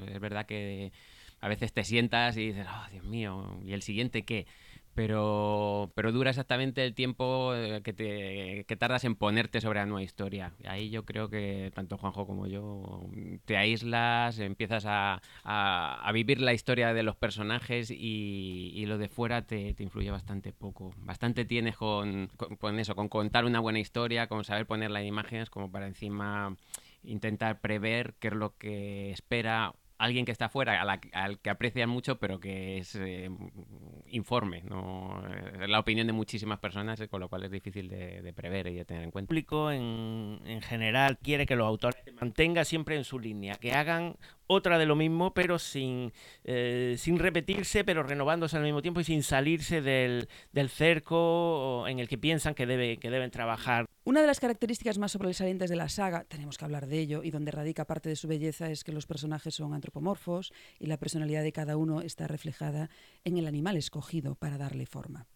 [0.09, 0.93] Es verdad que
[1.41, 4.47] a veces te sientas y dices, oh, Dios mío, ¿y el siguiente qué?
[4.95, 9.87] Pero, pero dura exactamente el tiempo eh, que, te, que tardas en ponerte sobre la
[9.87, 10.53] nueva historia.
[10.67, 16.41] Ahí yo creo que tanto Juanjo como yo mm, te aíslas, empiezas a, a- vivir
[16.41, 20.93] la historia de los personajes y, y lo de fuera te, te influye bastante poco.
[20.99, 25.07] Bastante tienes con, con, con eso, con contar una buena historia, con saber ponerla en
[25.07, 26.57] imágenes, como para encima
[27.03, 30.81] intentar prever qué es lo que espera alguien que está fuera,
[31.13, 33.31] al que aprecian mucho, pero que es eh,
[34.07, 34.63] informe.
[34.63, 35.23] ¿no?
[35.61, 38.75] Es la opinión de muchísimas personas, eh, con lo cual es difícil de, prever y
[38.75, 39.29] de tener en cuenta.
[39.29, 43.73] público en, en general quiere que los autores se mantengan siempre en su línea, que
[43.73, 46.13] hagan otra de lo mismo, pero sin,
[46.45, 52.01] eh, sin repetirse, pero renovándose al mismo tiempo y sin salirse del, del cerco en
[52.01, 53.87] el que piensan que, debe, que deben trabajar.
[54.11, 57.31] Una de las características más sobresalientes de la saga, tenemos que hablar de ello, y
[57.31, 61.45] donde radica parte de su belleza, es que los personajes son antropomorfos y la personalidad
[61.45, 62.91] de cada uno está reflejada
[63.23, 65.29] en el animal escogido para darle forma.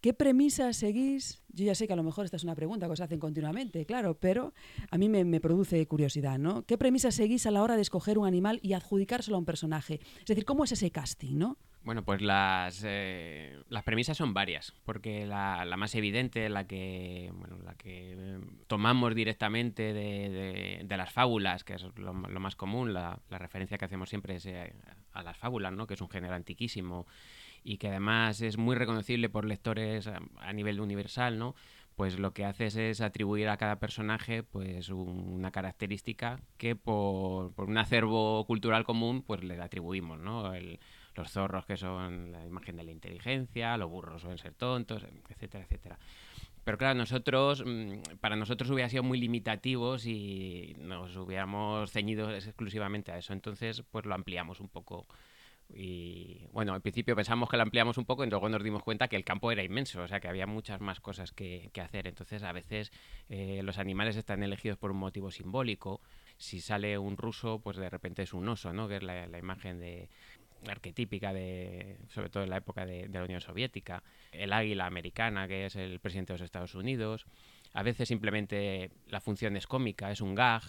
[0.00, 1.42] ¿Qué premisa seguís?
[1.48, 3.84] Yo ya sé que a lo mejor esta es una pregunta que os hacen continuamente,
[3.84, 4.54] claro, pero
[4.90, 6.62] a mí me, produce curiosidad, ¿no?
[6.62, 10.00] ¿Qué premisa seguís a la hora de escoger un animal y adjudicárselo a un personaje?
[10.20, 11.58] Es decir, ¿cómo es ese casting, no?
[11.84, 17.30] Bueno, pues las, eh, las premisas son varias, porque la, la más evidente, la que,
[17.34, 22.94] bueno, la que tomamos directamente de, de- las fábulas, que es lo, lo más común,
[22.94, 24.72] la, la referencia que hacemos siempre es eh,
[25.12, 25.86] a las fábulas, ¿no?
[25.86, 27.06] que es un género antiquísimo
[27.64, 31.54] y que además es muy reconocible por lectores a, a nivel universal, ¿no?
[31.96, 37.52] pues lo que haces es atribuir a cada personaje pues un- una característica que por,
[37.54, 40.54] por un acervo cultural común pues le atribuimos, ¿no?
[40.54, 40.80] El-
[41.14, 45.64] los zorros que son la imagen de la inteligencia, los burros suelen ser tontos, etcétera,
[45.64, 45.98] etcétera.
[46.64, 53.12] Pero claro, nosotros, mm, para nosotros hubiera sido muy limitativos si nos hubiéramos ceñido exclusivamente
[53.12, 53.32] a eso.
[53.34, 55.06] Entonces, pues lo ampliamos un poco.
[55.72, 59.08] Y bueno, al principio pensamos que lo ampliamos un poco y luego nos dimos cuenta
[59.08, 62.06] que el campo era inmenso, o sea que había muchas más cosas que, que hacer.
[62.06, 62.92] Entonces, a veces
[63.28, 66.00] eh, los animales están elegidos por un motivo simbólico.
[66.36, 68.88] Si sale un ruso, pues de repente es un oso, ¿no?
[68.88, 70.08] Que es la imagen de
[70.68, 75.66] arquetípica de sobre todo en la época de, la Unión Soviética el águila americana que
[75.66, 77.26] es el presidente de los Estados Unidos
[77.72, 80.62] a veces simplemente la función es cómica es un gag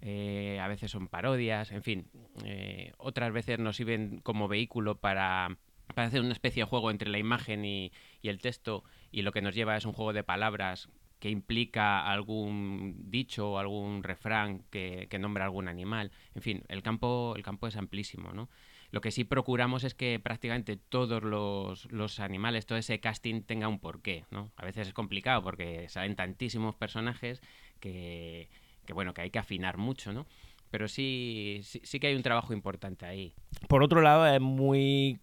[0.00, 2.06] eh, a veces son parodias en fin
[2.44, 5.56] eh, otras veces nos sirven como vehículo para
[5.94, 9.32] para hacer una especie de juego entre la imagen y, y el texto y lo
[9.32, 14.62] que nos lleva es un juego de palabras que implica algún dicho o algún refrán
[14.70, 16.12] que, que nombra algún animal.
[16.34, 18.48] En fin, el campo, el campo es amplísimo, ¿no?
[18.90, 23.68] Lo que sí procuramos es que prácticamente todos los, los animales, todo ese casting tenga
[23.68, 24.50] un porqué, ¿no?
[24.56, 27.42] A veces es complicado porque salen tantísimos personajes
[27.80, 28.48] que,
[28.86, 30.26] que bueno, que hay que afinar mucho, ¿no?
[30.70, 33.34] Pero sí, sí, sí que hay un trabajo importante ahí.
[33.68, 35.18] Por otro lado, es muy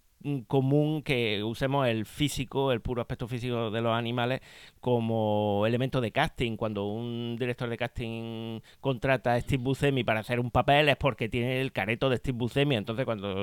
[0.47, 4.41] común que usemos el físico, el puro aspecto físico de los animales
[4.79, 6.57] como elemento de casting.
[6.57, 11.29] Cuando un director de casting contrata a Steve Buscemi para hacer un papel es porque
[11.29, 12.75] tiene el careto de Steve Buscemi.
[12.75, 13.33] Entonces, cuando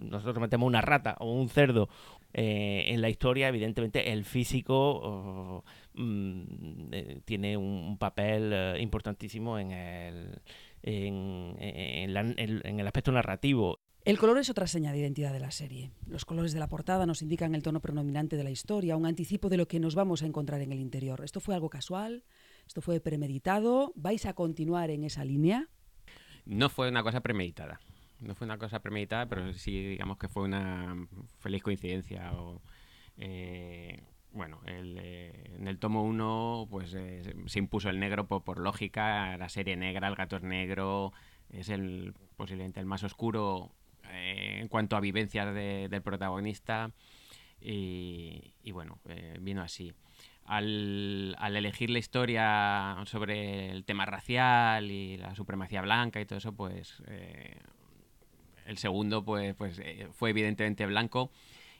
[0.00, 1.88] nosotros metemos una rata o un cerdo
[2.34, 6.42] eh, en la historia, evidentemente el físico oh, mm,
[6.92, 10.40] eh, tiene un, papel eh, importantísimo en el,
[10.82, 13.80] en, en la- en el aspecto narrativo.
[14.08, 15.90] El color es otra seña de identidad de la serie.
[16.06, 19.50] Los colores de la portada nos indican el tono predominante de la historia, un anticipo
[19.50, 21.22] de lo que nos vamos a encontrar en el interior.
[21.22, 22.24] ¿Esto fue algo casual?
[22.66, 23.92] ¿Esto fue premeditado?
[23.96, 25.68] ¿Vais a continuar en esa línea?
[26.46, 27.80] No fue una cosa premeditada.
[28.20, 31.06] No fue una cosa premeditada, pero sí digamos que fue una
[31.40, 32.32] feliz coincidencia.
[32.32, 32.62] O,
[33.18, 38.42] eh, bueno, el, eh, en el tomo 1 pues eh, se- impuso el negro por,
[38.42, 41.12] por lógica, la serie negra, el gato es negro,
[41.50, 43.70] es el posiblemente el más oscuro
[44.10, 46.90] eh, en cuanto a vivencias de- del protagonista
[47.60, 49.92] y, bueno, eh, vino así.
[50.44, 56.38] Al, al elegir la historia sobre el tema racial y la supremacía blanca y todo
[56.38, 57.58] eso, pues eh,
[58.66, 61.30] el segundo pues, pues eh, fue evidentemente blanco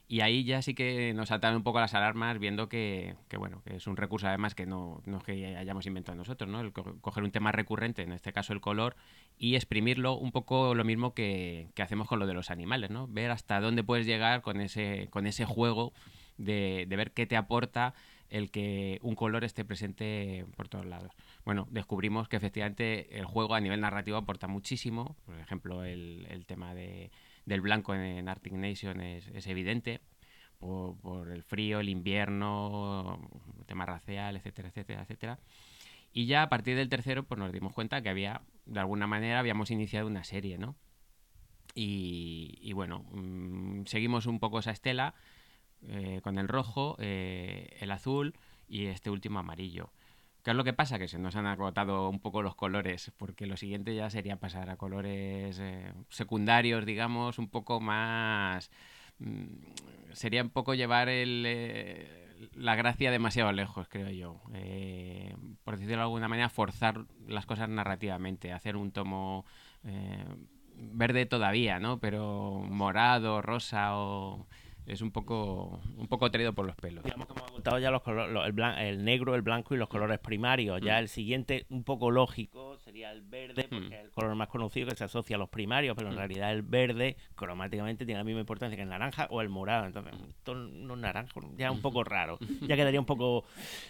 [0.08, 3.62] y ahí ya sí que nos saltaron un poco las alarmas viendo que, que, bueno,
[3.62, 6.60] que es un recurso además que no, no es que hayamos inventado nosotros, ¿no?
[6.60, 8.96] El co- coger un tema recurrente, en este caso el color,
[9.38, 13.06] y exprimirlo un poco lo mismo que, que hacemos con lo de los animales, ¿no?
[13.06, 15.92] Ver hasta dónde puedes llegar con ese, con ese juego
[16.38, 17.92] de, de ver qué te aporta
[18.30, 21.12] el que un color esté presente por todos lados.
[21.44, 25.16] Bueno, descubrimos que efectivamente el juego a nivel narrativo aporta muchísimo.
[25.24, 27.10] Por ejemplo, el, el tema de,
[27.48, 30.00] del blanco en, Arctic Nation es, evidente.
[30.58, 33.20] Por, el frío, el invierno,
[33.58, 35.38] el tema racial, etcétera, etcétera, etcétera.
[36.12, 39.38] Y ya a partir del tercero, pues nos dimos cuenta que había, de alguna manera,
[39.38, 40.74] habíamos iniciado una serie, ¿no?
[41.74, 45.14] Y, y bueno, mm, seguimos un poco esa estela
[45.82, 48.34] eh, con el rojo, eh, el azul
[48.68, 49.92] y este último amarillo.
[50.42, 50.98] ¿Qué es lo que pasa?
[50.98, 54.70] Que se nos han agotado un poco los colores, porque lo siguiente ya sería pasar
[54.70, 58.70] a colores eh, secundarios, digamos, un poco más...
[59.18, 59.44] mm,
[60.12, 64.40] sería un poco llevar el, eh, la gracia demasiado lejos, creo yo.
[64.54, 69.44] Eh, por decirlo de alguna manera, forzar las cosas narrativamente, hacer un tomo
[70.80, 71.98] verde todavía, ¿no?
[71.98, 74.46] Pero morado, rosa o...
[74.88, 77.04] Es un poco, un poco traído por los pelos.
[77.04, 79.88] Digamos que hemos contado ya los colores, el, blan- el negro, el blanco y los
[79.88, 80.80] colores primarios.
[80.80, 80.84] Mm.
[80.84, 83.92] Ya el siguiente, un poco lógico, sería el verde, porque Mm.
[83.92, 86.62] es el color más conocido que se asocia a los primarios, pero en realidad el
[86.62, 89.84] verde cromáticamente tiene la misma importancia que el naranja o el morado.
[89.84, 92.38] Entonces, un tono naranja ya un poco raro.
[92.62, 93.44] Ya quedaría un poco.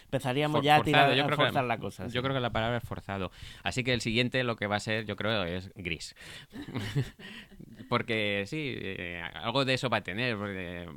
[0.05, 2.07] Empezaríamos For- ya a tirar yo a creo que- forzar la cosa.
[2.07, 3.31] Yo creo que la palabra es forzado.
[3.63, 6.13] Así que el siguiente lo que va a ser, yo creo, es gris.
[7.89, 10.37] porque sí, eh, algo de eso va a tener.
[10.37, 10.88] Porque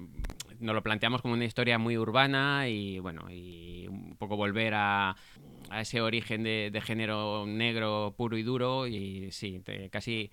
[0.63, 5.17] nos lo planteamos como una historia muy urbana y bueno, y un poco volver a,
[5.81, 8.87] ese origen de, género negro puro y duro.
[8.87, 10.31] Y sí, casi.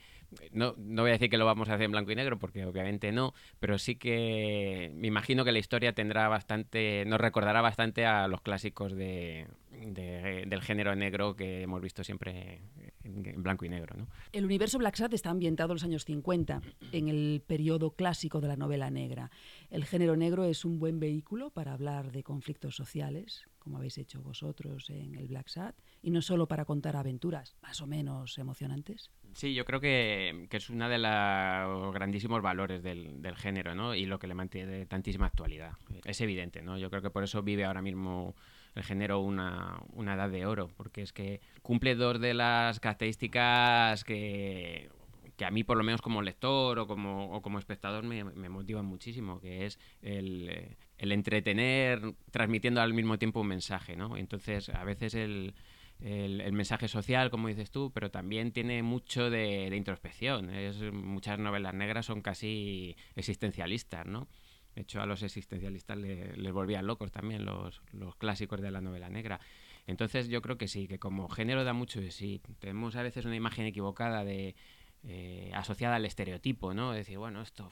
[0.52, 2.64] No, no voy a decir que lo vamos a hacer en blanco y negro, porque
[2.66, 8.06] obviamente no, pero sí que me imagino que la historia tendrá bastante, nos recordará bastante
[8.06, 12.62] a los clásicos de, de- del género negro que hemos visto siempre
[13.04, 14.08] en, en blanco y negro, ¿no?
[14.32, 18.48] El universo Black Sat está ambientado en los años 50, en el periodo clásico de
[18.48, 19.32] la novela negra.
[19.70, 24.22] El género negro es un buen vehículo para hablar de conflictos sociales, como habéis hecho
[24.22, 29.12] vosotros en el Black Sat, y no solo para contar aventuras más o menos emocionantes.
[29.34, 33.94] Sí, yo creo que, que es uno de los grandísimos valores del, del género, ¿no?
[33.94, 35.74] Y lo que le mantiene tantísima actualidad.
[36.06, 36.78] Es evidente, ¿no?
[36.78, 38.36] Yo creo que por eso vive ahora mismo
[38.76, 44.04] el género una, una edad de oro, porque es que cumple dos de las características
[44.04, 44.90] que,
[45.36, 48.50] que a mí, por lo menos como lector o como, o como espectador, me, me
[48.50, 52.02] motivan muchísimo, que es el, el entretener
[52.32, 54.18] transmitiendo al mismo tiempo un mensaje, ¿no?
[54.18, 55.54] Entonces, a veces el,
[56.00, 60.50] el, el mensaje social, como dices tú, pero también tiene mucho de, de introspección.
[60.50, 64.28] Es, muchas novelas negras son casi existencialistas, ¿no?
[64.76, 68.82] De hecho, a los existencialistas le- les volvían locos también los, los clásicos de la
[68.82, 69.40] novela negra.
[69.88, 72.42] Entonces, yo creo que sí, que como género da mucho de sí.
[72.60, 74.56] Tenemos a veces una imagen equivocada de
[75.04, 76.92] eh, asociada al estereotipo, ¿no?
[76.92, 77.70] Decir, bueno, esto,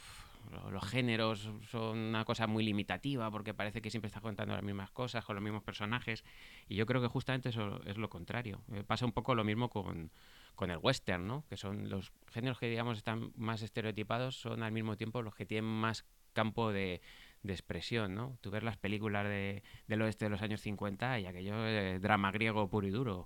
[0.71, 4.89] los géneros son una cosa muy limitativa porque parece que siempre está contando las mismas
[4.91, 6.23] cosas con los mismos personajes.
[6.69, 8.61] Y yo creo que justamente eso es lo contrario.
[8.73, 10.09] Eh, pasa un poco lo mismo con,
[10.55, 11.43] con el western, ¿no?
[11.49, 15.45] Que son los géneros que, digamos, están más estereotipados, son al mismo tiempo los que
[15.45, 16.05] tienen más
[16.37, 17.01] campo de,
[17.47, 18.37] de expresión, ¿no?
[18.41, 22.31] Tú ves las películas de, del oeste de los años 50 y aquello es drama
[22.31, 23.25] griego puro y duro.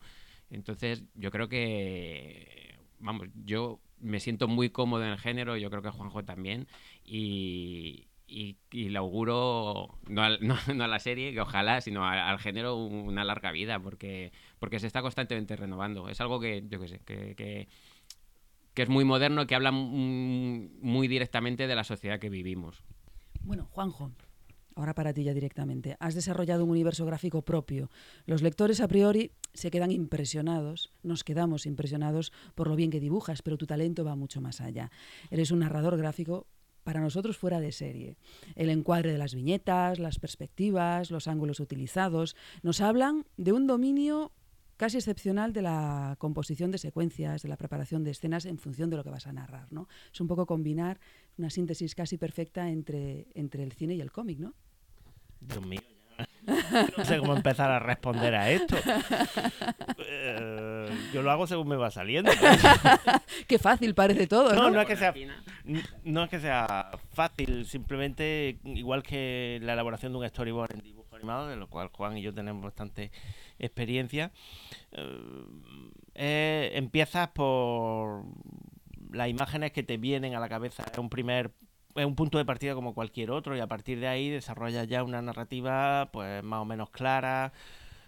[0.49, 5.81] Entonces, yo creo que, vamos, yo me siento muy cómodo en el género, yo creo
[5.81, 6.67] que Juanjo también,
[7.03, 13.23] y, y, le auguro, no, no, a la serie, que ojalá, sino al género una
[13.23, 16.09] larga vida, porque, porque se está constantemente renovando.
[16.09, 17.67] Es algo que, que, que,
[18.73, 22.83] que es muy moderno, que habla muy directamente de la sociedad que vivimos.
[23.43, 24.11] Bueno, Juanjo,
[24.75, 25.97] ahora para ti ya directamente.
[25.99, 27.89] Has desarrollado un universo gráfico propio.
[28.25, 33.41] Los lectores a priori se quedan impresionados, nos quedamos impresionados por lo bien que dibujas,
[33.41, 34.91] pero tu talento va mucho más allá.
[35.29, 36.47] Eres un narrador gráfico
[36.83, 38.17] para nosotros fuera de serie.
[38.55, 44.31] El encuadre de las viñetas, las perspectivas, los ángulos utilizados, nos hablan de un dominio
[44.81, 48.97] casi excepcional de la composición de secuencias, de la preparación de escenas en función de
[48.97, 49.67] lo que vas a narrar.
[49.69, 49.87] ¿no?
[50.11, 50.99] Es un poco combinar
[51.37, 54.55] una síntesis casi perfecta entre, entre el cine y el cómic, ¿no?
[55.39, 55.81] Dios mío.
[56.97, 58.75] No sé cómo empezar a responder a esto.
[59.99, 62.31] Eh, yo lo hago según me va saliendo.
[63.47, 64.63] Qué fácil parece todo, ¿no?
[64.63, 65.13] No, no es que sea,
[66.03, 71.15] no es que sea fácil, simplemente igual que la elaboración de un storyboard en dibujo
[71.15, 73.11] animado, de lo cual Juan y yo tenemos bastante
[73.65, 74.31] experiencia.
[74.91, 75.45] eh,
[76.15, 78.25] eh, empiezas por
[79.11, 80.83] las imágenes que te vienen a la cabeza.
[80.91, 81.51] Es un primer
[81.95, 85.03] es un punto de partida como cualquier otro y a partir de ahí desarrollas ya
[85.03, 87.51] una narrativa pues más o menos clara,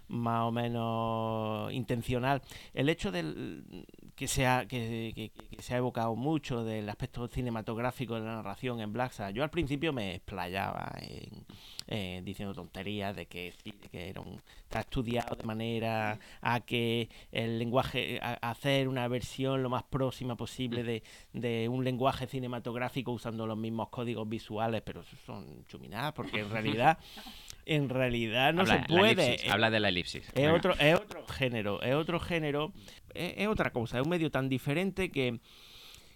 [0.07, 2.41] más o menos intencional.
[2.73, 3.85] El hecho del
[4.15, 8.35] que se ha, que, que- que se ha evocado mucho del aspecto cinematográfico de la
[8.35, 11.45] narración en Black yo al principio me explayaba en,
[11.87, 17.09] eh, diciendo tonterías de que de que era un, está estudiado de manera a que
[17.31, 21.03] el lenguaje, a, a hacer una versión lo más próxima posible de,
[21.33, 26.49] de un lenguaje cinematográfico usando los mismos códigos visuales, pero eso son chuminadas, porque en
[26.49, 26.97] realidad,
[27.65, 29.11] en realidad no habla, se puede.
[29.25, 30.27] elipsis, eh, habla de la elipsis.
[30.27, 30.53] es Venga.
[30.53, 32.73] otro, es otro género, es otro género,
[33.13, 35.39] es, es otra cosa, es un medio tan diferente que,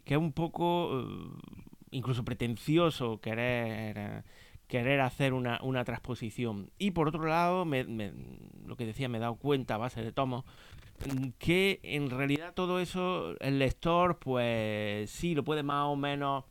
[0.03, 1.51] que es un poco eh,
[1.91, 4.21] incluso pretencioso querer eh,
[4.67, 6.69] querer hacer una, una transposición.
[6.77, 8.11] Y por otro lado, me- me-
[8.65, 10.43] lo que decía, me he dado cuenta a base de tomos,
[11.37, 16.43] que en realidad todo eso el lector, pues sí, lo puede más o menos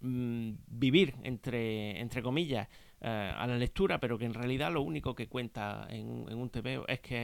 [0.00, 2.66] mm, vivir, entre, entre comillas,
[3.06, 6.86] eh, a la lectura, pero que en realidad lo único que cuenta en, un- TVO
[6.88, 7.16] es que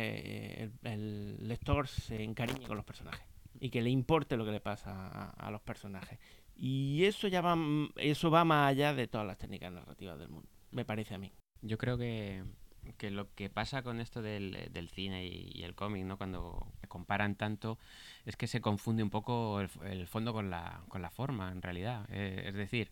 [0.64, 3.26] eh, el, lector se encariñe con los personajes
[3.58, 6.18] y que le importe lo que le pasa a, a los personajes.
[6.54, 10.28] Y eso ya va, m- eso va más allá de todas las técnicas narrativas del
[10.28, 11.32] mundo, me parece a mí.
[11.62, 12.44] Yo creo que,
[12.92, 16.16] que lo que pasa con esto del, del cine y, el cómic, ¿no?
[16.16, 17.78] Cuando comparan tanto,
[18.26, 21.62] es que se confunde un poco el, el fondo con la, con la forma, en
[21.62, 22.06] realidad.
[22.10, 22.90] Eh, es decir,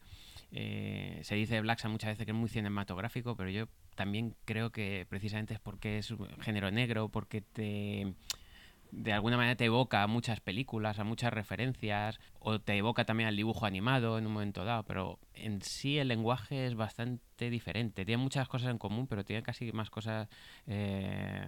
[0.52, 4.34] eh, se dice de Black Sabbath muchas veces que es muy cinematográfico, pero yo también
[4.44, 8.14] creo que precisamente es porque es un género negro, porque te
[8.90, 13.28] de alguna manera te evoca a muchas películas, a muchas referencias, o te evoca también
[13.28, 18.04] al dibujo animado en un momento dado, pero en sí el lenguaje es bastante diferente.
[18.04, 20.28] Tiene muchas cosas en común, pero tiene casi más cosas
[20.66, 21.46] eh,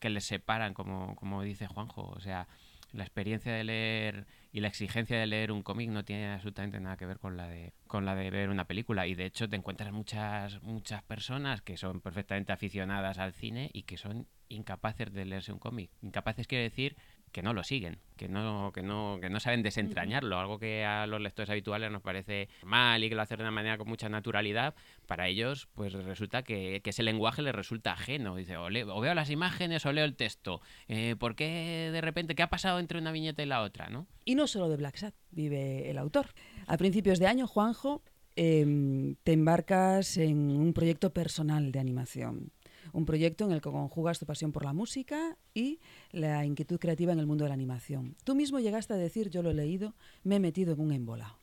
[0.00, 2.02] que les separan, como, como dice Juanjo.
[2.02, 2.48] O sea,
[2.92, 6.96] la experiencia de leer y la exigencia de leer un cómic no tiene absolutamente nada
[6.96, 9.56] que ver con la de con la de ver una película y de hecho te
[9.56, 15.24] encuentras muchas muchas personas que son perfectamente aficionadas al cine y que son incapaces de
[15.24, 15.90] leerse un cómic.
[16.02, 16.96] Incapaces quiere decir
[17.32, 21.06] que no lo siguen, que no, que no, que no saben desentrañarlo, algo que a
[21.06, 24.08] los lectores habituales nos parece mal y que lo hacen de una manera con mucha
[24.08, 24.74] naturalidad,
[25.06, 28.34] para ellos pues resulta que, que ese lenguaje les resulta ajeno.
[28.36, 30.60] Dice, o, le- o veo las imágenes o leo el texto.
[30.88, 33.88] Eh, ¿Por qué de repente, qué ha pasado entre una viñeta y la otra?
[33.88, 34.06] ¿no?
[34.24, 36.26] Y no solo de Black Sat vive el autor.
[36.66, 38.02] A principios de año, Juanjo,
[38.36, 42.50] em, te embarcas en un proyecto personal de animación.
[42.92, 45.80] Un proyecto en el que conjugas tu pasión por la música y
[46.12, 48.16] la inquietud creativa en el mundo de la animación.
[48.24, 51.38] Tú mismo llegaste a decir, yo lo he leído, me he metido en un embolado.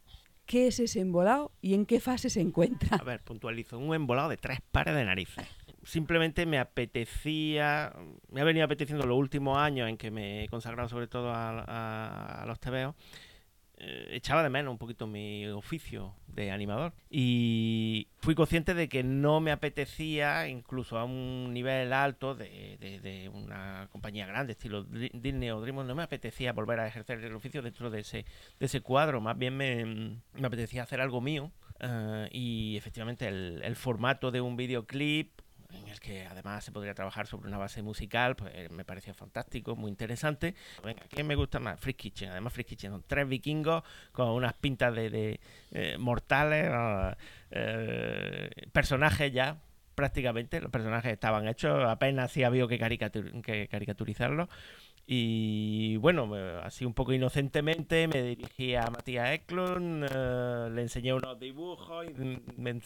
[0.45, 2.95] ¿Qué es ese embolado y en qué fase se encuentra?
[2.97, 5.45] A ver, puntualizo, un embolado de tres pares de narices.
[5.83, 7.93] Simplemente me apetecía,
[8.29, 12.41] me ha venido apeteciendo los últimos años en que me he consagrado sobre todo a,
[12.41, 12.95] a- los TVO,
[13.77, 16.93] eh, echaba de menos un poquito mi oficio de animador.
[17.09, 22.99] Y fui consciente de que no me apetecía, incluso a un nivel alto de, de-
[22.99, 27.23] de una compañía grande, estilo Di- Disney o DreamWorks, no me apetecía volver a ejercer
[27.23, 28.25] el oficio dentro de ese,
[28.59, 29.85] de ese cuadro, más bien me,
[30.33, 35.36] me apetecía hacer algo mío eh, y efectivamente el, el formato de un videoclip
[35.73, 39.13] en el que además se podría trabajar sobre una base musical, pues eh, me parecía
[39.13, 40.55] fantástico, muy interesante.
[40.83, 41.79] Venga, ¿qué me gusta más?
[41.79, 42.29] Free Kitchen.
[42.31, 45.39] Además, Free Kitchen son tres vikingos con unas pintas de, de,
[45.71, 46.69] eh, mortales,
[47.51, 49.57] eh, personajes ya
[49.95, 54.47] prácticamente, los personajes estaban hechos, apenas sí había que, caricatur- que caricaturizarlos.
[55.09, 56.29] Y bueno,
[56.63, 62.11] así un poco inocentemente me dirigí a Matías Eklund, eh, le enseñé unos dibujos y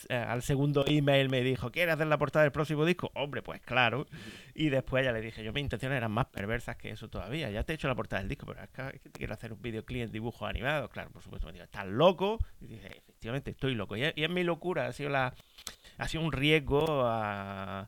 [0.07, 3.09] eh, al segundo email me dijo, ¿quieres hacer la portada del próximo disco?
[3.15, 4.05] Hombre, pues claro.
[4.53, 7.49] Y después ya le dije, yo mis intenciones eran más perversas que eso todavía.
[7.49, 9.33] Ya te he hecho la portada del disco, pero es que, es que te quiero
[9.33, 10.91] hacer un videoclip en dibujos animados.
[10.91, 12.37] Claro, por supuesto me dijo, ¿estás loco?
[12.59, 13.97] Y dije, efectivamente, estoy loco.
[13.97, 15.33] Y es mi locura, ha sido la
[15.97, 17.87] ha sido un riesgo a,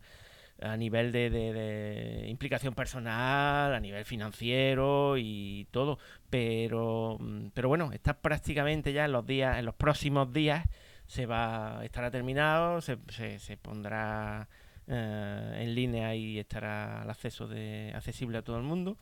[0.63, 5.99] a nivel de, de- implicación personal, a nivel financiero y todo.
[6.29, 10.67] Pero, mm, pero bueno, está prácticamente ya en los días, en los próximos días
[11.07, 12.97] se va, estará terminado, se,
[13.39, 14.47] se, pondrá
[14.87, 18.97] eh, en línea y estará al acceso de accesible a todo el mundo.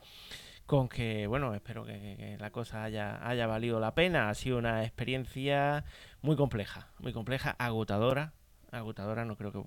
[0.66, 4.30] Con que, bueno, espero que, que la cosa haya, haya valido la pena.
[4.30, 5.84] Ha sido una experiencia
[6.22, 8.34] muy compleja, muy compleja, agotadora,
[8.72, 9.60] agotadora, no creo que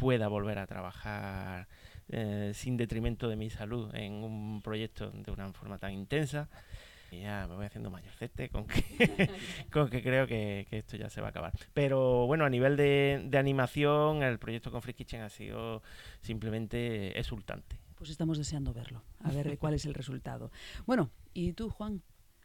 [0.00, 1.68] pueda volver a trabajar
[2.08, 6.48] eh, sin detrimento de mi salud en un proyecto de una forma tan intensa.
[7.12, 9.30] Y ya me voy haciendo mayorcete con que,
[9.72, 11.52] con que creo que, esto ya se va a acabar.
[11.74, 15.82] Pero bueno, a nivel de animación, el proyecto con Free Kitchen ha sido
[16.20, 17.78] simplemente exultante.
[18.00, 20.50] Pues estamos deseando verlo, a ver cuál es el resultado.
[20.86, 22.00] Bueno, ¿y tú, Juan?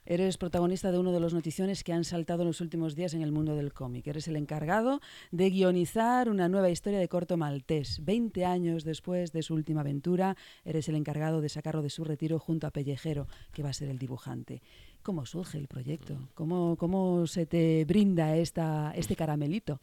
[0.08, 3.24] Eres protagonista de uno de los noticiones que han saltado en los últimos días en
[3.24, 4.06] el mundo del cómic.
[4.06, 5.02] Eres el encargado
[5.32, 8.06] de guionizar una nueva historia de corto maltés.
[8.06, 12.38] Veinte años después de su última aventura, eres el encargado de sacarlo de su retiro
[12.38, 14.62] junto a Pellejero, que va a ser el dibujante.
[15.02, 16.18] ¿Cómo surge el proyecto?
[16.36, 19.80] ¿Cómo, cómo se te brinda esta, este caramelito?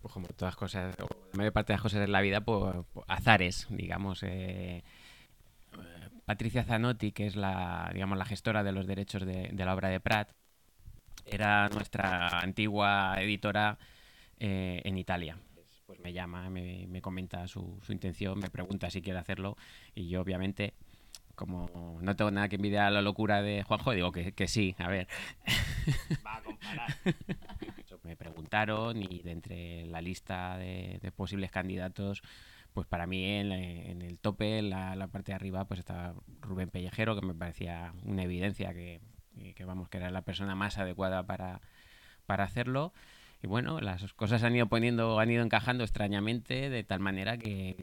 [0.00, 3.04] Pues como todas cosas, la mayor parte de las cosas en la vida, pues, pues,
[3.08, 4.22] azares, digamos.
[4.22, 4.82] eh,
[6.28, 9.88] Patricia Zanotti, que es la, digamos, la gestora de los derechos de, de la obra
[9.88, 10.30] de Pratt,
[11.24, 13.78] era nuestra antigua editora
[14.38, 15.38] eh, en Italia.
[15.86, 19.56] Pues me llama, me, me comenta su, su intención, me pregunta si quiere hacerlo
[19.94, 20.74] y yo obviamente,
[21.34, 24.74] como no tengo nada que envidiar a la locura de Juanjo, digo que, que sí,
[24.76, 25.08] a ver.
[26.26, 26.94] Va a comparar.
[28.02, 32.22] Me preguntaron y de entre la lista de, de posibles candidatos,
[32.74, 36.14] pues para mí en, en el tope, en la, la parte de arriba, pues estaba
[36.40, 39.00] Rubén Pellejero, que me parecía una evidencia que,
[39.54, 41.60] que- vamos, que era la persona más adecuada para,
[42.26, 42.92] para hacerlo.
[43.42, 47.76] Y bueno, las cosas han ido poniendo, han ido encajando extrañamente, de tal manera que,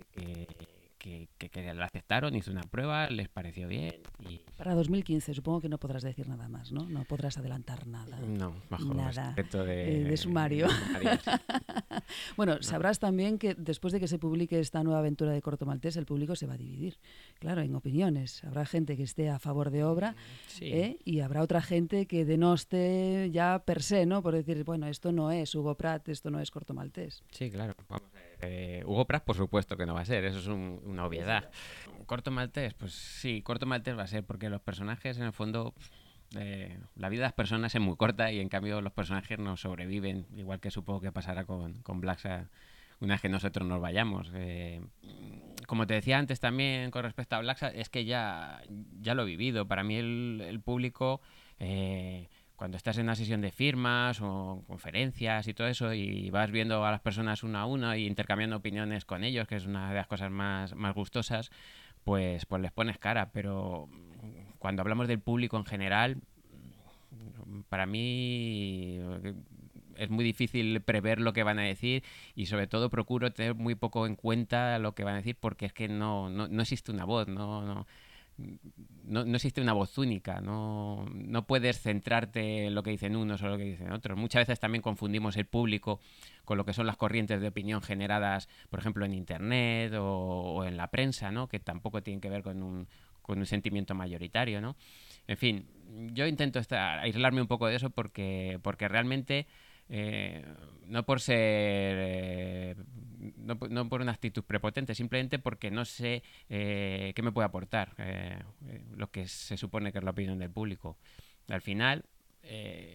[1.06, 3.94] que, que- que lo aceptaron, hizo una prueba, les pareció bien
[4.28, 6.86] y Para 2015 supongo que no podrás decir nada más, ¿no?
[6.90, 8.18] No podrás adelantar nada.
[8.20, 10.68] no, bajo Nada, de, eh, de sumario.
[10.68, 10.76] sí.
[12.38, 15.96] Bueno, sabrás también que después de que se publique esta nueva aventura de Corto Maltés,
[15.96, 16.98] el público se va a dividir.
[17.40, 18.44] Claro, en opiniones.
[18.44, 20.16] Habrá gente que esté a favor de obra
[20.48, 20.66] Sí.
[20.66, 20.98] ¿eh?
[21.06, 24.22] y habrá otra gente que denoste ya per se, ¿no?
[24.22, 27.24] Por decir, bueno, esto no es Hugo Pratt, esto no es Corto Maltés.
[27.32, 27.74] Sí, claro.
[27.90, 28.10] Vamos
[28.46, 31.50] eh, Hugo Pratt, por supuesto que no va a ser, eso es un- una obviedad.
[32.06, 35.74] Corto Maltés, pues sí, Corto Maltés va a ser porque los personajes, en el fondo,
[36.38, 39.58] eh, la vida de las personas es muy corta y en cambio los personajes no
[39.58, 42.48] sobreviven, igual que supongo que pasará con, con Sabbath
[43.00, 44.32] una vez que nosotros nos vayamos.
[44.36, 44.82] Eh,
[45.68, 48.62] como te decía antes también con respecto a Sabbath, es que ya,
[49.02, 49.68] ya lo he vivido.
[49.68, 51.22] Para mí el, el público...
[51.60, 56.52] eh, cuando estás en una sesión de firmas o conferencias y todo eso y vas
[56.52, 59.90] viendo a las personas una a una y intercambiando opiniones con ellos, que es una
[59.90, 61.52] de las cosas más, más gustosas,
[62.04, 63.32] pues, pues les pones cara.
[63.32, 63.90] Pero
[64.60, 66.18] cuando hablamos del público en general,
[67.70, 69.00] para mí
[69.98, 72.04] es muy difícil prever lo que van a decir
[72.36, 75.66] y sobre todo procuro tener muy poco en cuenta lo que van a decir porque
[75.66, 77.88] es que no, no, no existe una voz, no, no,
[78.38, 83.48] no, existe una voz única, no, no puedes centrarte en lo que dicen unos o
[83.48, 84.18] lo que dicen otros.
[84.18, 86.00] Muchas veces también confundimos el público
[86.44, 90.64] con lo que son las corrientes de opinión generadas, por ejemplo, en Internet o, o
[90.66, 91.48] en la prensa, ¿no?
[91.48, 92.88] que tampoco tienen que ver con un,
[93.22, 94.60] con un sentimiento mayoritario.
[94.60, 94.76] ¿no?
[95.28, 95.68] En fin,
[96.14, 99.48] yo intento estar, aislarme un poco de eso porque, porque realmente...
[99.90, 100.44] eh,
[100.88, 102.76] no por ser eh,
[103.38, 107.46] no, po- no por una actitud prepotente simplemente porque no sé eh, qué me puede
[107.48, 107.94] aportar
[108.96, 110.98] lo que se supone que es la opinión del público
[111.50, 112.06] al final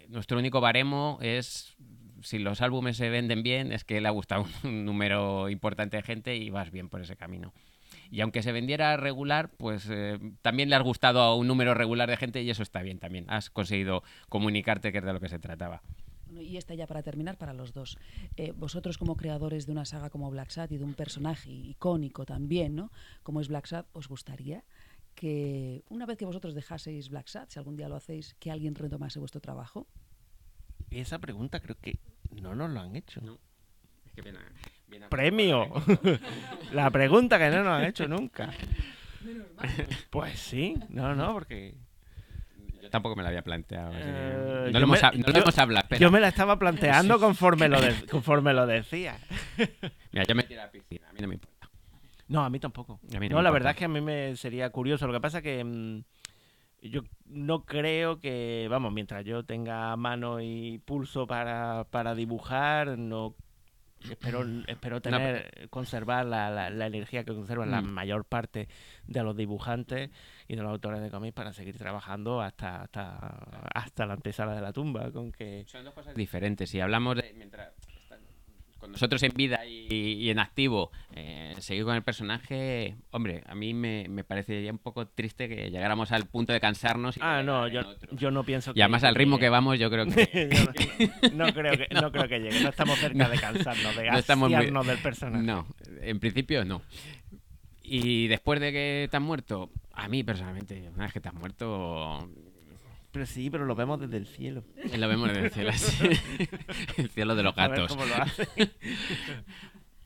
[0.08, 1.76] nuestro único baremo es
[2.22, 6.02] si los álbumes se venden bien es que le ha gustado un número importante de
[6.02, 7.52] gente y vas bien por ese camino
[8.12, 9.88] y aunque se vendiera regular, pues
[10.42, 13.24] también le has gustado a un número regular de gente y eso está bien también.
[13.28, 15.80] Has conseguido comunicarte que es de lo que se trataba.
[16.38, 17.98] Y esta ya para terminar para los dos.
[18.36, 22.24] Eh, vosotros como creadores de una saga como Black Sad y de un personaje icónico
[22.24, 22.90] también, ¿no?
[23.22, 24.64] Como es Black Sad, ¿os gustaría
[25.14, 28.74] que una vez que vosotros dejaseis Black Sad, si algún día lo hacéis, que alguien
[28.74, 29.86] retomase vuestro trabajo?
[30.90, 31.98] Esa pregunta creo que
[32.40, 33.20] no nos lo han hecho.
[33.20, 33.38] No.
[34.06, 34.38] Es que viene,
[34.88, 35.66] viene a- ¡Premio!
[36.72, 38.50] La pregunta que no nos han hecho nunca.
[40.10, 41.76] Pues sí, no, no, porque
[42.90, 43.92] tampoco me la había planteado.
[43.94, 45.84] Eh, no lo hemos, me- no lo yo- hemos hablado.
[45.84, 46.00] espera.
[46.00, 49.16] yo me la estaba planteando conforme lo, de- conforme lo decía.
[50.12, 51.68] Mira, yo me tiro a la piscina, a mí no me importa.
[52.28, 53.00] No, a mí tampoco.
[53.14, 55.06] A mí no la verdad es que a mí me sería curioso.
[55.06, 56.02] Lo que pasa que mm,
[56.82, 63.34] yo no creo que, vamos, mientras yo tenga mano y pulso para, para dibujar, no
[64.08, 67.90] espero, espero tener, conservar la, la- la energía que conservan la Mm.
[67.90, 68.68] mayor parte
[69.08, 70.10] de los dibujantes
[70.50, 73.16] y de los autores de cómics para seguir trabajando hasta, hasta,
[73.72, 75.12] hasta la antesala de la tumba.
[75.12, 76.68] Con que Son dos cosas diferentes.
[76.68, 77.32] Si hablamos de.
[77.36, 77.68] Mientras,
[78.78, 83.54] con nosotros en vida y, y en activo, eh, seguir con el personaje, hombre, a
[83.54, 87.16] mí me, me parecería un poco triste que llegáramos al punto de cansarnos.
[87.18, 87.82] Y Ah, no, yo,
[88.12, 88.80] yo no pienso que...
[88.80, 90.48] Y además al ritmo que vamos, yo creo que...
[90.50, 92.10] Yo no, no creo que, no.
[92.10, 92.60] creo que llegue.
[92.62, 95.44] No estamos cerca de cansarnos, de No estamos muy- del personaje.
[95.44, 95.66] No,
[96.00, 96.80] en principio no.
[97.82, 102.28] Y después de que has muerto, a mí personalmente, una vez que te has muerto,
[103.12, 104.64] Pero sí, pero lo vemos desde el cielo.
[104.96, 106.08] lo vemos desde el cielo así.
[106.96, 107.96] el cielo de los A ver gatos.
[107.96, 108.48] cómo lo hace.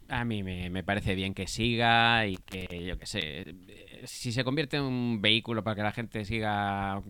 [0.08, 4.32] A mí me, me parece bien que siga y que, yo qué sé, eh, si
[4.32, 7.02] se convierte en un vehículo para que la gente siga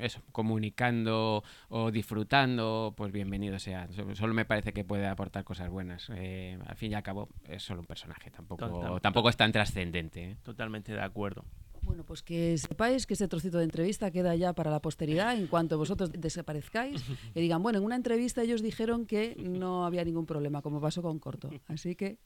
[0.00, 3.86] eso, comunicando o disfrutando, pues bienvenido sea.
[3.92, 6.10] So- Solo me parece que puede aportar cosas buenas.
[6.16, 9.52] Eh, al fin y al cabo, es solo un personaje, tampoco, Total- tampoco es tan
[9.52, 10.30] trascendente.
[10.32, 10.36] ¿eh?
[10.42, 11.44] Totalmente de acuerdo.
[11.84, 15.46] Bueno, pues que sepáis que este trocito de entrevista queda ya para la posteridad en
[15.46, 17.04] cuanto vosotros desaparezcáis
[17.34, 21.02] y digan, bueno, en una entrevista ellos dijeron que no había ningún problema, como pasó
[21.02, 21.50] con Corto.
[21.68, 22.18] Así que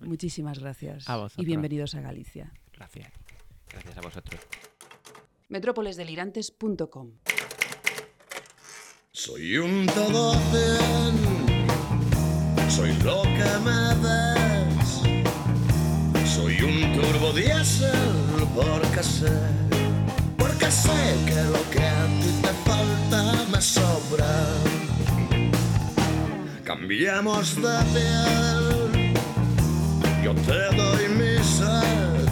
[0.00, 2.52] muchísimas gracias A y bienvenidos a Galicia.
[2.72, 3.12] Gracias.
[3.68, 4.40] Gracias a vosotros.
[5.48, 7.12] Metrópolesdelirantes.com
[9.12, 11.50] Soy un todo bien,
[12.70, 14.39] soy lo que me.
[16.34, 17.90] Soy un turbo diésel
[18.54, 19.32] porque sé,
[20.38, 23.20] porque sé que lo que a ti te falta
[23.50, 24.32] me sobra.
[26.64, 29.12] Cambiamos de piel,
[30.22, 32.28] yo te doy mi sed.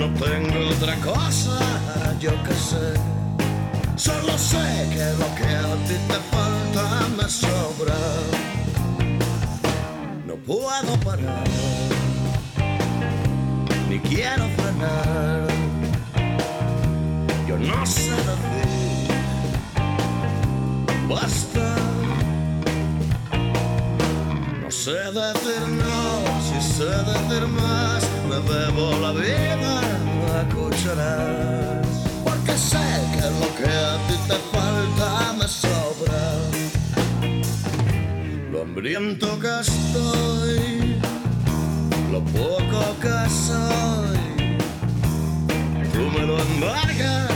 [0.00, 1.56] No tengo otra cosa,
[2.20, 2.94] yo que sé.
[3.96, 6.84] Solo sé que lo que a ti te falta
[7.16, 8.00] me sobra.
[10.26, 11.44] No puedo parar,
[14.08, 15.46] quiero frenar.
[17.46, 19.08] Yo no sé decir,
[21.08, 21.76] basta.
[24.62, 26.00] No sé decir no,
[26.46, 29.80] si sé decir más, me bebo la vida
[30.38, 31.86] a cucharadas.
[32.24, 36.22] Porque sé que lo que a ti te falta me sobra.
[38.52, 40.89] Lo hambriento que estoy,
[42.20, 44.56] lo poco que soy,
[45.92, 47.30] tú me lo embargas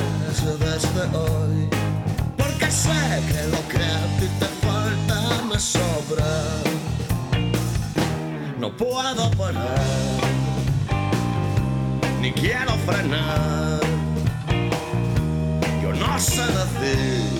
[0.59, 1.68] desde hoy.
[2.37, 2.91] Porque sé
[3.28, 6.32] que lo que a ti te falta me sobra.
[8.59, 9.80] No puedo parar,
[12.20, 13.80] ni quiero frenar.
[15.82, 17.39] Yo no sé decir,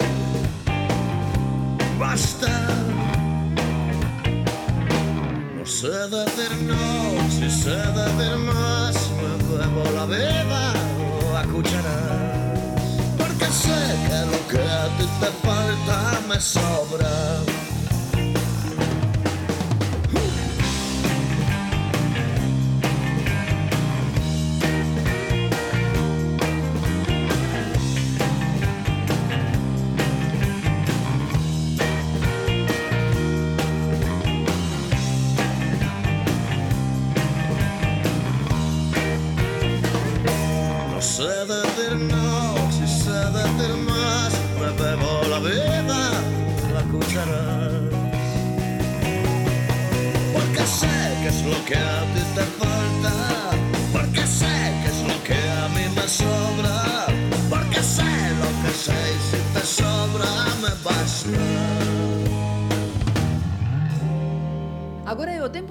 [1.99, 2.94] basta.
[5.85, 10.73] No sé decir no, si sé decir más, me bebo la vida
[11.39, 12.81] a cucharadas.
[13.19, 17.54] Porque sé que lo que a ti te falta me sobra.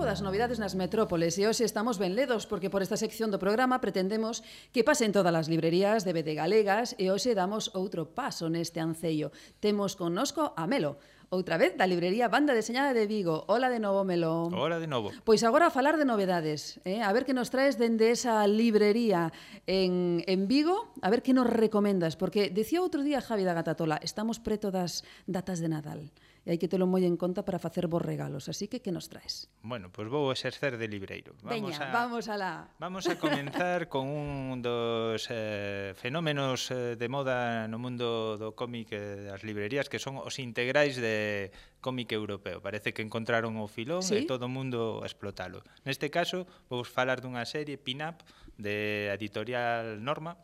[0.03, 3.39] tempo das novidades nas metrópoles e hoxe estamos ben ledos porque por esta sección do
[3.39, 4.43] programa pretendemos
[4.75, 9.31] que pasen todas as librerías de BD Galegas e hoxe damos outro paso neste ancello.
[9.63, 10.99] Temos connosco a Melo,
[11.31, 13.47] outra vez da librería Banda Deseñada de Vigo.
[13.47, 14.51] Ola de novo, Melo.
[14.51, 15.15] Hola de novo.
[15.23, 16.99] Pois agora a falar de novedades, eh?
[16.99, 19.31] a ver que nos traes dende esa librería
[19.71, 24.03] en, en Vigo, a ver que nos recomendas, porque decía outro día Javi da Gatatola,
[24.03, 26.11] estamos preto das datas de Nadal
[26.43, 28.51] e hai que telo moi en conta para facer vos regalos.
[28.51, 29.47] Así que, que nos traes?
[29.63, 31.39] Bueno, pois pues vou exercer de libreiro.
[31.39, 32.51] Vamos Veña, a, vamos a la...
[32.83, 38.91] Vamos a comenzar con un dos eh, fenómenos eh, de moda no mundo do cómic
[38.91, 42.59] eh, das librerías, que son os integrais de cómic europeo.
[42.59, 44.23] Parece que encontraron o filón ¿Sí?
[44.23, 45.63] e todo o mundo a explotalo.
[45.87, 48.19] Neste caso, vou falar dunha serie, Pin-Up,
[48.59, 50.35] de editorial Norma,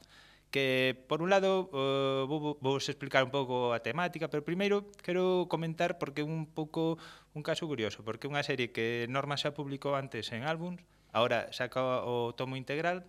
[0.52, 5.46] que por un lado uh, vou, vos explicar un pouco a temática, pero primeiro quero
[5.46, 6.98] comentar porque un pouco
[7.38, 10.82] un caso curioso, porque unha serie que Norma xa publicou antes en álbums,
[11.14, 13.06] agora saca o tomo integral,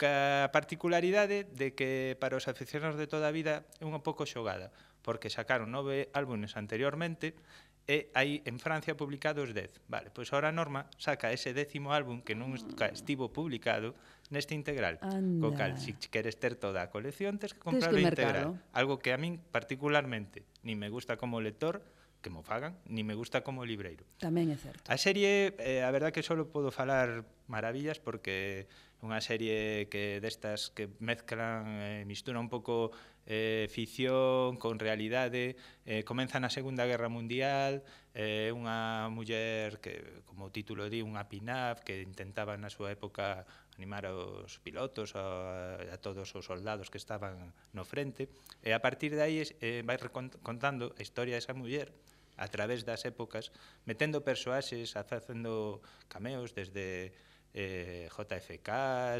[0.00, 4.72] ca particularidade de que para os aficionados de toda a vida é unha pouco xogada,
[5.04, 7.36] porque sacaron nove álbumes anteriormente
[7.84, 9.84] e hai en Francia publicados 10.
[9.92, 13.92] Vale, pois agora Norma saca ese décimo álbum que non estivo publicado
[14.30, 15.00] neste integral.
[15.02, 15.40] Anda.
[15.40, 18.60] Co cal, se si queres ter toda a colección, tes que comprar que o integral.
[18.72, 21.84] Algo que a min particularmente ni me gusta como lector,
[22.24, 24.08] que mo fagan, ni me gusta como libreiro.
[24.16, 24.80] Tamén é certo.
[24.88, 30.24] A serie, eh, a verdad que só podo falar maravillas porque é unha serie que
[30.24, 32.96] destas que mezclan, eh, mistura un pouco
[33.28, 37.84] eh, ficción con realidade, eh, comeza na Segunda Guerra Mundial,
[38.16, 43.44] eh, unha muller que, como o título di, unha PINAF que intentaba na súa época
[43.76, 48.30] animar aos pilotos, a, a todos os soldados que estaban no frente,
[48.62, 49.98] e a partir de aí eh, vai
[50.42, 51.90] contando a historia desa muller
[52.36, 53.50] a través das épocas,
[53.86, 57.14] metendo persoaxes, facendo cameos desde
[57.54, 58.70] eh, JFK,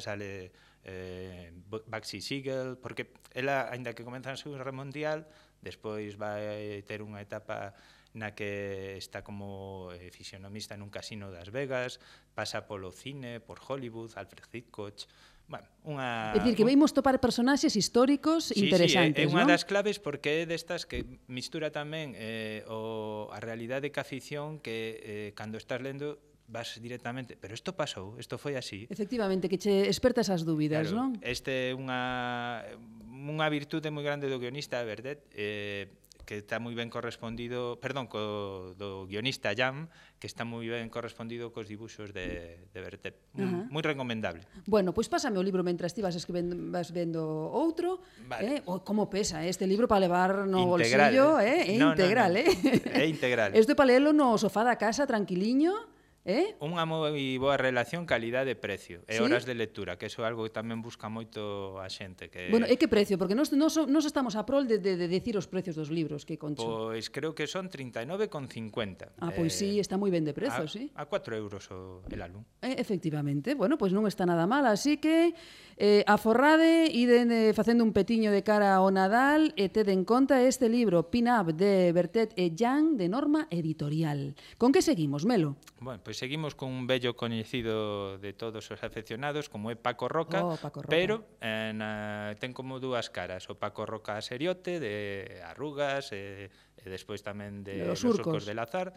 [0.03, 0.51] sale
[0.83, 1.55] eh,
[1.87, 5.27] Baxi Siegel, porque ela, ainda que comeza a Segunda Guerra Mundial,
[5.63, 7.73] despois vai ter unha etapa
[8.15, 11.99] na que está como eh, fisionomista nun casino das Vegas,
[12.33, 15.07] pasa polo cine, por Hollywood, Alfred Hitchcock,
[15.45, 16.33] Bueno, unha...
[16.33, 19.53] É dicir, que veimos topar personaxes históricos sí, interesantes, sí, é, é unha ¿no?
[19.53, 24.57] das claves porque é destas que mistura tamén eh, o, a realidade que a ficción
[24.57, 26.17] que eh, cando estás lendo
[26.49, 28.89] vas directamente, pero isto pasou, isto foi así.
[28.89, 31.21] Efectivamente, que che experta esas dúbidas, claro, non?
[31.21, 32.65] Este é unha,
[33.13, 35.21] unha virtude moi grande do guionista, verdade?
[35.37, 35.93] Eh,
[36.25, 41.53] que está moi ben correspondido, perdón, co, do guionista Jam, que está moi ben correspondido
[41.53, 43.17] cos dibuxos de, de Bertet.
[43.37, 43.65] Moi, uh -huh.
[43.71, 44.45] moi recomendable.
[44.65, 47.23] Bueno, pois pues pásame o libro mentras ti vas escribendo, vas vendo
[47.53, 48.01] outro.
[48.27, 48.65] Vale.
[48.65, 48.71] Eh?
[48.71, 49.53] O, como pesa eh?
[49.53, 51.77] este libro para levar no integral, bolsillo, eh?
[51.77, 51.77] eh?
[51.77, 52.51] é no, integral, no, no.
[52.51, 52.99] eh?
[52.99, 53.51] É integral.
[53.61, 55.94] Isto para leelo no sofá da casa tranquiliño
[56.25, 56.57] Eh?
[56.65, 59.21] Unha moi boa relación calidade-precio e ¿Sí?
[59.21, 62.33] horas de lectura, que eso é algo que tamén busca moito a xente.
[62.33, 62.49] Que...
[62.49, 63.21] Bueno, e que precio?
[63.21, 66.25] Porque nós, nós, nós estamos a prol de, de, de decir os precios dos libros,
[66.25, 66.65] que concho.
[66.65, 69.21] Pois creo que son 39,50.
[69.21, 70.89] Ah, pois eh, sí, está moi ben de prezo, a, sí.
[70.97, 72.41] A 4 euros o el álbum.
[72.65, 75.37] Eh, efectivamente, bueno, pois non está nada mal, así que
[75.77, 80.41] eh, aforrade, iden eh, facendo un petiño de cara ao Nadal e ted en conta
[80.41, 84.33] este libro, Pin Up, de Bertet e Jan, de Norma Editorial.
[84.57, 85.61] Con que seguimos, Melo?
[85.85, 90.41] Bueno, pois seguimos con un vello coñecido de todos os afeccionados, como é Paco Roca,
[90.41, 90.91] oh, Paco Roca.
[90.91, 96.49] pero eh, na, ten como dúas caras, o Paco Roca seriote de arrugas e,
[96.79, 98.41] e despois tamén de, de los surcos.
[98.41, 98.97] surcos del azar,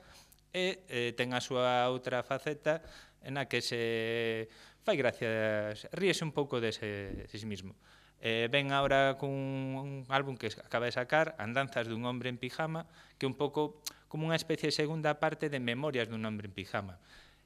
[0.54, 2.86] e eh, ten a súa outra faceta
[3.28, 4.48] na que se
[4.88, 7.76] fai gracias, ríese un pouco de sí mismo.
[8.20, 12.90] Eh, ven ahora cun un álbum que acaba de sacar, Andanzas dun hombre en pijama,
[13.22, 16.98] que un pouco como unha especie de segunda parte de Memorias dun hombre en pijama.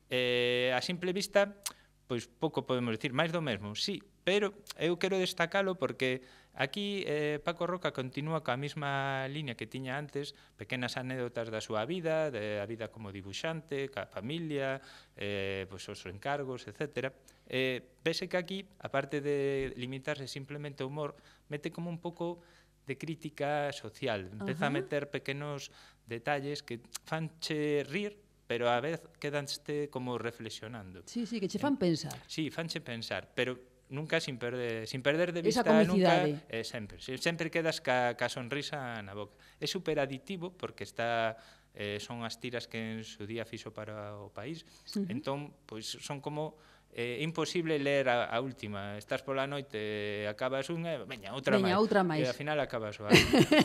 [0.08, 1.60] Eh, a simple vista,
[2.08, 6.22] pois pouco podemos decir, máis do mesmo, sí, Pero eu quero destacalo porque
[6.54, 11.90] aquí eh, Paco Roca continúa coa mesma liña que tiña antes, pequenas anécdotas da súa
[11.90, 14.78] vida, da vida como dibuixante, ca familia,
[15.18, 17.10] eh, pois, os encargos, etc.
[17.50, 21.18] Eh, pese que aquí, aparte de limitarse simplemente ao humor,
[21.50, 22.46] mete como un pouco
[22.86, 24.30] de crítica social.
[24.30, 24.74] Empeza uh -huh.
[24.74, 25.72] a meter pequenos
[26.06, 31.02] detalles que fanche rir, pero a vez quedanste como reflexionando.
[31.08, 32.20] Sí, sí, que che fan pensar.
[32.28, 36.40] Sí, fanche pensar, pero nunca sin perder, sin perder de vista comicidade.
[36.40, 39.36] nunca, eh, sempre, sempre quedas ca, ca sonrisa na boca.
[39.60, 41.38] É super aditivo porque está
[41.76, 44.64] eh, son as tiras que en su día fixo para o país.
[44.96, 45.12] Uh -huh.
[45.12, 46.60] Entón, pois son como
[46.92, 48.98] é imposible ler a, a última.
[49.00, 51.80] Estás pola noite, acabas unha, veña, outra veña, máis.
[51.80, 52.24] outra máis.
[52.24, 53.08] E ao final acabas o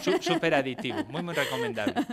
[0.05, 2.07] Su, super aditivo, moi moi recomendable.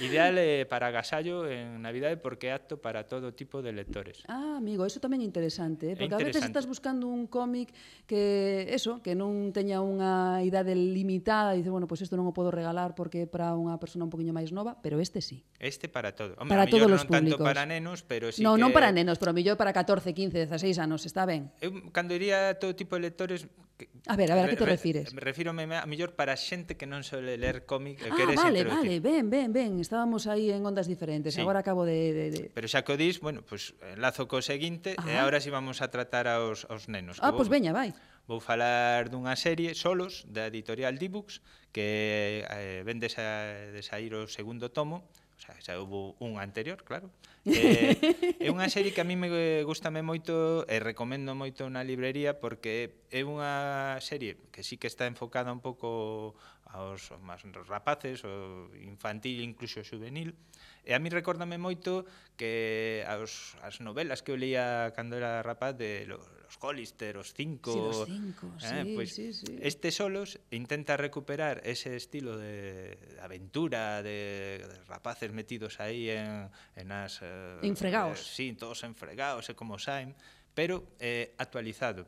[0.00, 4.22] Ideal eh, para agasallo en Navidade porque é apto para todo tipo de lectores.
[4.30, 5.98] Ah, amigo, eso tamén é interesante, eh?
[5.98, 6.22] porque é interesante.
[6.22, 7.74] a veces estás buscando un cómic
[8.06, 12.30] que eso, que non teña unha idade limitada, e dices, bueno, pois pues isto non
[12.30, 15.42] o podo regalar porque é para unha persona un poquinho máis nova, pero este sí.
[15.58, 16.38] Este para todo.
[16.38, 17.38] Hombre, para todos os públicos.
[17.38, 18.62] tanto para nenos, pero sí no, que...
[18.62, 21.50] non para nenos, pero a mellor para 14, 15, 16 anos, está ben?
[21.64, 24.64] Eu, cando diría todo tipo de lectores, Que, a ver, a ver, a que te
[24.64, 25.12] re, refires?
[25.12, 29.02] Refírome a mellor para xente que non sole ler cómic e ah, queres vale, vale,
[29.02, 31.42] ben, ben, ben Estábamos aí en ondas diferentes sí.
[31.42, 32.40] Agora acabo de, de, de...
[32.54, 35.10] Pero xa que o dis, bueno, pues, enlazo co seguinte Ajá.
[35.10, 37.90] E agora si sí vamos a tratar aos, aos nenos Ah, pois pues veña, vai
[38.30, 41.42] Vou falar dunha serie solos da editorial Dibux
[41.74, 45.02] Que eh, ven de, sa, de sair o segundo tomo
[45.34, 47.10] o sea, xa houve un anterior, claro.
[47.44, 47.98] Eh,
[48.40, 49.28] é unha serie que a mí me
[49.66, 55.04] gustame moito e recomendo moito na librería porque é unha serie que sí que está
[55.04, 56.32] enfocada un pouco
[56.74, 60.34] aos máis rapaces, o infantil incluso juvenil.
[60.82, 62.02] E a mí recórdame moito
[62.34, 67.34] que aos, as novelas que eu leía cando era rapaz de los os Hollister, os
[67.34, 67.72] cinco...
[67.72, 69.58] Sí, os cinco, eh, sí, pois sí, sí.
[69.60, 76.92] Este Solos intenta recuperar ese estilo de aventura, de, de rapaces metidos aí en, en
[76.92, 77.20] as...
[77.22, 78.20] Eh, enfregaos.
[78.20, 80.14] Eh, sí, todos enfregaos, eh, como saen,
[80.54, 82.06] pero eh, actualizado.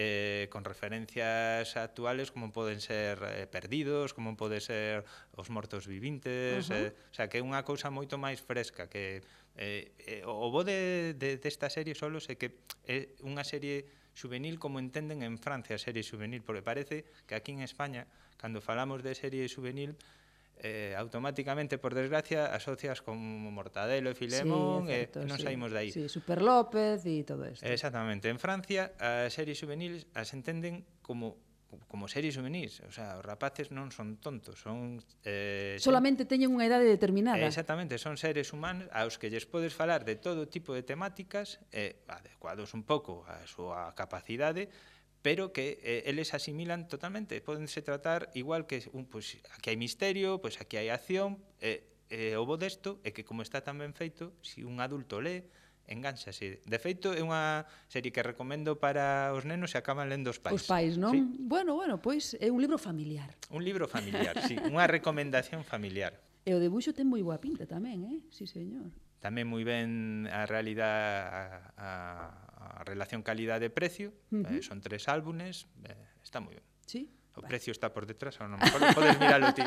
[0.00, 5.02] Eh, con referencias actuales como poden ser eh, perdidos, como pode ser
[5.34, 6.94] os mortos vivintes, uh -huh.
[6.94, 9.26] eh, o sea que é unha cousa moito máis fresca que
[9.58, 14.62] Eh, eh, o bo de, de, desta serie solos é que é unha serie juvenil
[14.62, 18.06] como entenden en Francia a serie juvenil, porque parece que aquí en España,
[18.38, 19.98] cando falamos de serie juvenil,
[20.62, 25.46] eh, automáticamente, por desgracia, asocias con Mortadelo e Filemón sí, eh, certo, e non sí.
[25.46, 25.90] saímos de aí.
[25.90, 27.66] Sí, Super López e todo isto.
[27.66, 28.30] Exactamente.
[28.30, 31.38] En Francia, as series juveniles as entenden como
[31.88, 36.64] como series juvenis, o sea, os rapaces non son tontos, son eh solamente teñen unha
[36.64, 37.36] idade determinada.
[37.36, 41.60] Eh, exactamente, son seres humanos aos que lles podes falar de todo tipo de temáticas,
[41.72, 44.72] eh adecuados un pouco á súa capacidade,
[45.20, 50.40] pero que eh, eles asimilan totalmente, podense tratar igual que un pues, aquí hai misterio,
[50.40, 53.76] pois pues, aquí hai acción, eh, eh o bo desto é que como está tan
[53.76, 55.44] ben feito, se si un adulto lee
[55.88, 56.60] engánxase.
[56.62, 60.54] De feito, é unha serie que recomendo para os nenos e acaban lendo os pais.
[60.54, 61.12] Os pais, non?
[61.16, 61.20] Sí.
[61.40, 63.32] Bueno, bueno, pois é un libro familiar.
[63.50, 66.14] Un libro familiar, sí, unha recomendación familiar.
[66.48, 68.24] E o debuxo ten moi boa pinta tamén, eh?
[68.32, 68.88] Sí, señor.
[69.20, 71.44] Tamén moi ben a realidade a,
[71.76, 71.90] a,
[72.80, 74.56] a relación calidade-precio, uh -huh.
[74.56, 75.92] eh, son tres álbumes, eh,
[76.24, 76.64] está moi ben.
[76.88, 79.62] Sí, O precio está por detrás, a lo mejor podes miralo ti.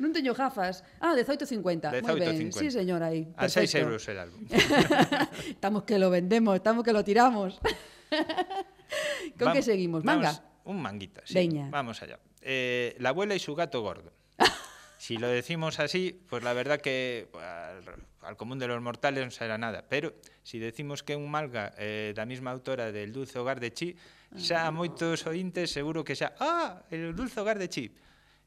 [0.00, 0.80] non teño gafas.
[1.00, 2.00] Ah, 18.50.
[2.00, 2.48] Moi ben.
[2.48, 2.56] 18,50.
[2.56, 3.28] Sí, señor, aí.
[3.36, 3.78] A 6 Perfecto.
[3.84, 4.40] euros el álbum.
[5.54, 7.60] estamos que lo vendemos, estamos que lo tiramos.
[9.38, 10.04] Con Vam- que seguimos?
[10.04, 10.32] Manga.
[10.32, 11.34] vamos- un manguita, sí.
[11.34, 11.68] Veña.
[11.70, 12.18] Vamos allá.
[12.42, 14.12] Eh, la abuela y su gato gordo.
[14.98, 17.84] Si lo decimos así, pues la verdad que al,
[18.20, 19.84] al común de los mortales no será nada.
[19.88, 23.94] Pero si decimos que un malga eh, da mesma autora del Dulce Hogar de Chi,
[24.36, 27.96] Xa a moitos ointes seguro que xa, ah, el dulce hogar de Chip.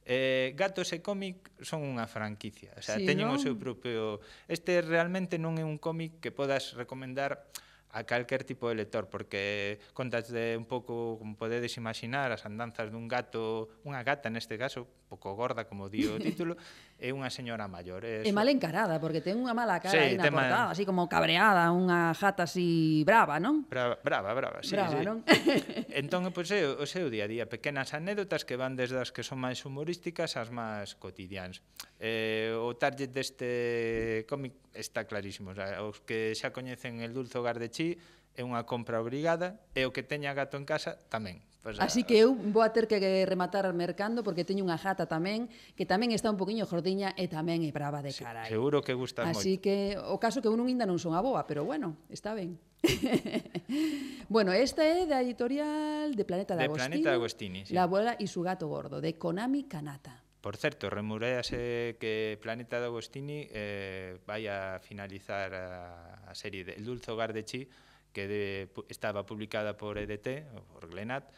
[0.05, 3.37] Eh, Gatos e cómic son unha franquicia, o sea, sí, teñen non?
[3.37, 4.21] o seu propio...
[4.49, 7.49] Este realmente non é un cómic que podas recomendar
[7.91, 12.87] a calquer tipo de lector porque contas de un pouco, como podedes imaginar, as andanzas
[12.87, 16.55] dun gato, unha gata neste caso, pouco gorda como di o título,
[17.01, 18.05] é unha señora maior.
[18.05, 20.73] É, é mal encarada, porque ten unha mala cara sí, aí na portada, mal...
[20.77, 23.65] así como cabreada, unha jata así brava, non?
[23.65, 24.77] Brava, brava, brava, sí.
[24.77, 25.01] Brava, sí.
[25.01, 25.25] non?
[26.01, 29.09] entón, pois, pues, é o seu día a día, pequenas anécdotas que van desde as
[29.09, 31.65] que son máis humorísticas ás máis cotidianas.
[31.97, 35.51] Eh, o target deste cómic está clarísimo.
[35.51, 37.97] O sea, os que xa coñecen el dulce hogar de Chi
[38.37, 42.17] é unha compra obrigada e o que teña gato en casa tamén Pues, Así que
[42.17, 45.45] eu vou a ter que eh, rematar mercando porque teño unha jata tamén
[45.77, 48.49] que tamén está un poquinho jordiña e tamén é brava de carai.
[48.49, 49.37] Seguro que gusta moito.
[49.37, 52.33] Así que o caso que eu non ainda non son a boa, pero bueno, está
[52.33, 52.57] ben.
[54.33, 56.89] bueno, esta é da editorial de Planeta de, de Agostini.
[56.89, 57.77] Planeta Agostini, sí.
[57.77, 60.17] La abuela e su gato gordo, de Konami Kanata.
[60.41, 66.73] Por certo, remurease que Planeta de Agostini eh, vai a finalizar a, a serie de
[66.73, 67.69] El dulce hogar de Chi,
[68.09, 71.29] que de, estaba publicada por EDT, por Glenat,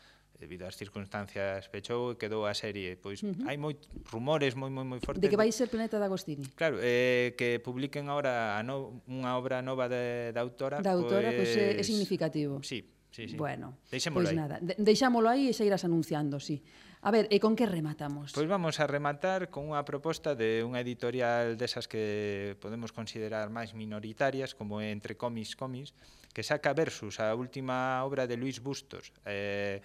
[0.43, 2.99] debido ás circunstancias pechou e quedou a serie.
[2.99, 3.47] Pois uh -huh.
[3.47, 3.79] hai moi
[4.11, 6.45] rumores moi moi moi fortes de que vai ser Planeta de Agostini.
[6.59, 11.47] Claro, eh que publiquen agora no, unha obra nova de da autora, da autora pois,
[11.47, 12.59] pois é, é pois significativo.
[12.59, 12.83] Sí,
[13.15, 13.35] sí, sí.
[13.39, 14.37] Bueno, deixémolo pois aí.
[14.37, 16.59] nada, de, deixámolo aí e xa irás anunciando, sí.
[17.03, 18.31] A ver, e con que rematamos?
[18.31, 23.75] Pois vamos a rematar con unha proposta de unha editorial desas que podemos considerar máis
[23.75, 25.91] minoritarias, como entre comis comis,
[26.31, 29.11] que saca Versus, a última obra de Luis Bustos.
[29.27, 29.83] Eh,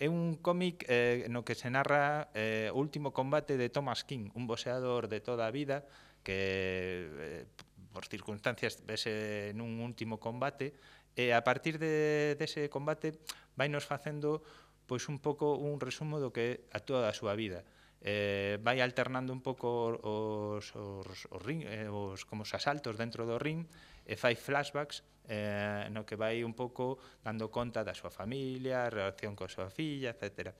[0.00, 4.32] é un cómic eh, no que se narra eh, o último combate de Thomas King,
[4.32, 5.84] un boxeador de toda a vida
[6.24, 7.44] que eh,
[7.92, 10.72] por circunstancias vese nun último combate
[11.12, 13.20] e a partir de dese de combate
[13.60, 14.40] vainos facendo
[14.88, 17.62] pois un pouco un resumo do que a toda a súa vida.
[18.00, 23.28] Eh, vai alternando un pouco os, os, os, ring, eh, os como os asaltos dentro
[23.28, 23.68] do ring
[24.10, 28.90] e fai flashbacks eh, no que vai un pouco dando conta da súa familia, a
[28.90, 30.50] relación coa súa filla, etc.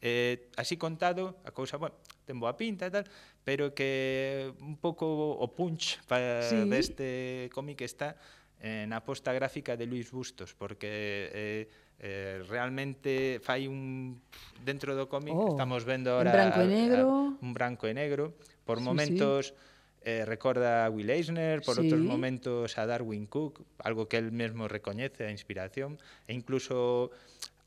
[0.00, 3.04] Eh, así contado, a cousa, bueno, ten boa pinta e tal,
[3.44, 5.04] pero que un pouco
[5.36, 6.56] o punch pa, sí.
[6.64, 8.16] deste cómic está
[8.64, 10.88] eh, na posta gráfica de Luis Bustos, porque
[11.28, 11.62] eh,
[12.00, 14.16] eh, realmente fai un
[14.64, 17.84] dentro do cómic oh, estamos vendo ahora un branco e negro, a, a, un branco
[17.84, 18.24] e negro
[18.64, 19.73] por sí, momentos sí
[20.04, 21.88] eh, recorda a Will Eisner, por sí.
[21.88, 25.96] outros momentos a Darwin Cook, algo que el mesmo recoñece a inspiración,
[26.28, 27.10] e incluso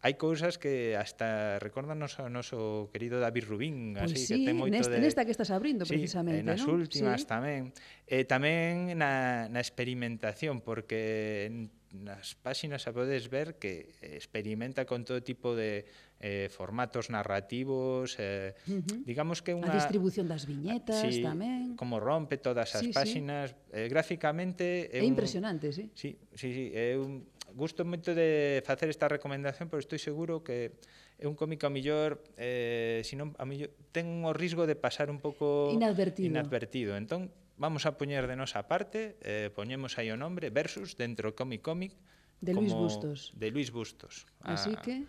[0.05, 4.55] hai cousas que hasta recordanos ao noso querido David Rubín, pues así sí, que ten
[4.55, 6.77] moito nesta, de nesta que estás abrindo sí, precisamente, eh, nas ¿no?
[6.77, 7.27] últimas sí.
[7.27, 7.73] tamén.
[8.05, 11.49] Eh, tamén na na experimentación porque
[11.93, 15.87] nas páxinas a podes ver que experimenta con todo tipo de
[16.19, 19.05] eh, formatos narrativos, eh, uh -huh.
[19.05, 19.71] digamos que unha...
[19.71, 21.79] A distribución das viñetas sí, tamén.
[21.79, 23.85] Como rompe todas as sí, páxinas, sí.
[23.85, 24.91] Eh, gráficamente...
[24.91, 25.87] É, é un, impresionante, sí.
[25.95, 27.23] Sí, sí, sí é un,
[27.53, 30.75] gusto moito de facer esta recomendación, pero estou seguro que
[31.17, 35.17] é un cómic ao millor, eh, senón, a millor ten o risgo de pasar un
[35.17, 36.27] pouco inadvertido.
[36.27, 36.91] inadvertido.
[36.99, 41.61] Entón, vamos a poñer de nosa parte, eh, poñemos aí o nombre, Versus, dentro Comic
[41.61, 41.93] Comic,
[42.41, 43.33] De Luis Bustos.
[43.35, 44.25] De Luis Bustos.
[44.41, 45.05] A, Así que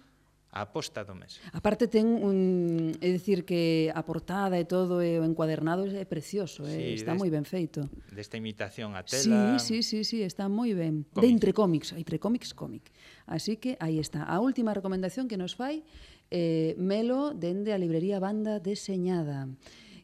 [0.51, 1.45] a aposta do mes.
[1.53, 6.65] Aparte ten un, é dicir que a portada e todo e o encuadernado é precioso,
[6.65, 6.97] eh, sí, eh?
[6.97, 7.85] está moi ben feito.
[8.09, 9.61] Desta imitación a tela.
[9.61, 11.05] Sí, sí, sí, sí está moi ben.
[11.13, 11.21] Comic.
[11.21, 12.89] De entre cómics, entre cómics cómic.
[13.29, 15.85] Así que aí está a última recomendación que nos fai
[16.33, 19.53] eh, Melo dende a librería Banda Deseñada.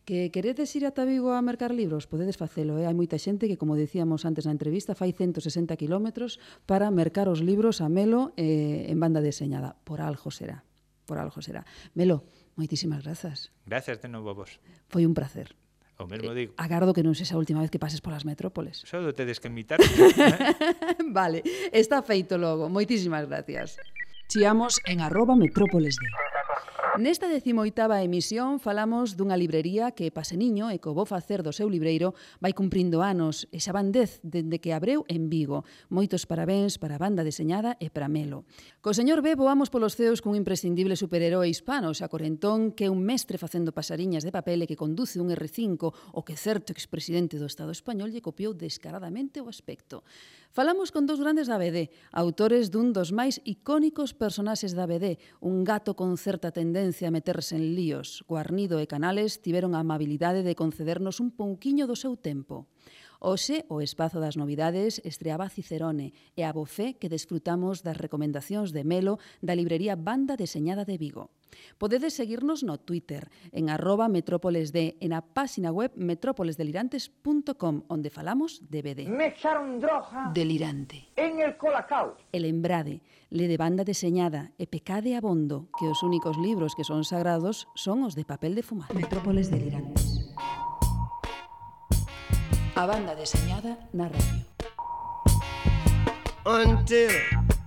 [0.05, 2.05] Que queredes ir ata Vigo a mercar libros?
[2.07, 2.85] Podedes facelo, eh?
[2.85, 6.37] hai moita xente que, como dicíamos antes na entrevista, fai 160 kilómetros
[6.69, 9.81] para mercar os libros a Melo eh, en banda deseñada.
[9.81, 10.69] Por algo será,
[11.09, 11.65] por algo será.
[11.97, 13.49] Melo, moitísimas grazas.
[13.65, 14.61] Grazas de novo a vos.
[14.93, 15.57] Foi un placer.
[15.97, 16.53] O mesmo eh, digo.
[16.53, 18.85] Eh, agardo que non sexa a última vez que pases polas metrópoles.
[18.85, 19.81] Só do tedes que invitar.
[19.89, 21.01] eh?
[21.17, 21.41] vale,
[21.73, 22.69] está feito logo.
[22.69, 23.81] Moitísimas gracias.
[24.29, 26.09] Chiamos en arroba metrópoles de...
[26.95, 32.15] Nesta decimoitava emisión falamos dunha librería que Paseniño e co bo facer do seu libreiro
[32.39, 35.67] vai cumprindo anos e xa van dez dende que abreu en Vigo.
[35.91, 38.47] Moitos parabéns para a banda deseñada e para Melo.
[38.79, 43.03] Co señor B voamos polos ceos cun imprescindible superheroe hispano, xa Corentón, que é un
[43.03, 47.51] mestre facendo pasariñas de papel e que conduce un R5 o que certo expresidente do
[47.51, 50.07] Estado español lle copiou descaradamente o aspecto.
[50.55, 55.67] Falamos con dous grandes da BD, autores dun dos máis icónicos personaxes da BD, un
[55.67, 58.23] gato con certa tendencia a meterse en líos.
[58.31, 62.71] Guarnido e Canales tiveron a amabilidade de concedernos un pouquiño do seu tempo.
[63.25, 68.85] Hoxe, o espazo das novidades estreaba Cicerone e a bofé que desfrutamos das recomendacións de
[68.85, 71.33] Melo da librería Banda Deseñada de Vigo.
[71.81, 78.85] Podedes seguirnos no Twitter, en arroba metrópolesd, en a páxina web metrópolesdelirantes.com, onde falamos de
[78.85, 79.01] BD.
[79.09, 82.21] Me echaron droga delirante en el colacao.
[82.29, 83.01] El embrade,
[83.33, 88.05] le de banda deseñada e pecade abondo, que os únicos libros que son sagrados son
[88.05, 88.93] os de papel de fumar.
[88.93, 90.14] Metrópoles delirantes.
[92.77, 94.45] A banda deseñada na radio.
[96.47, 97.11] until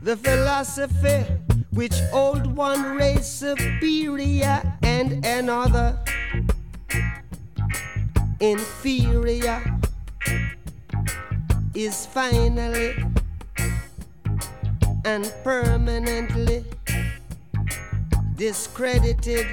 [0.02, 1.26] the philosophy
[1.72, 5.98] which old one race superior and another
[8.40, 9.64] inferior
[11.74, 12.96] is finally
[15.06, 16.64] and permanently
[18.36, 19.48] discredited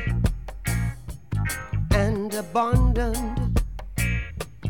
[1.93, 3.44] and abandoned.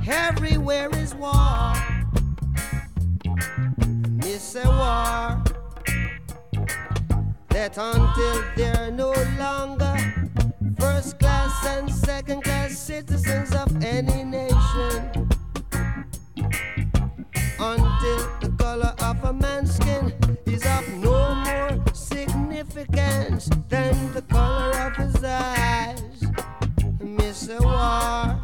[0.06, 1.72] Everywhere is war.
[4.22, 5.42] It's a war
[7.48, 9.96] that until they're no longer
[10.78, 15.28] first class and second class citizens of any nation,
[17.58, 20.12] until the color of a man's skin
[20.44, 26.26] is of no more significance than the color of his eyes.
[27.00, 28.43] Miss a war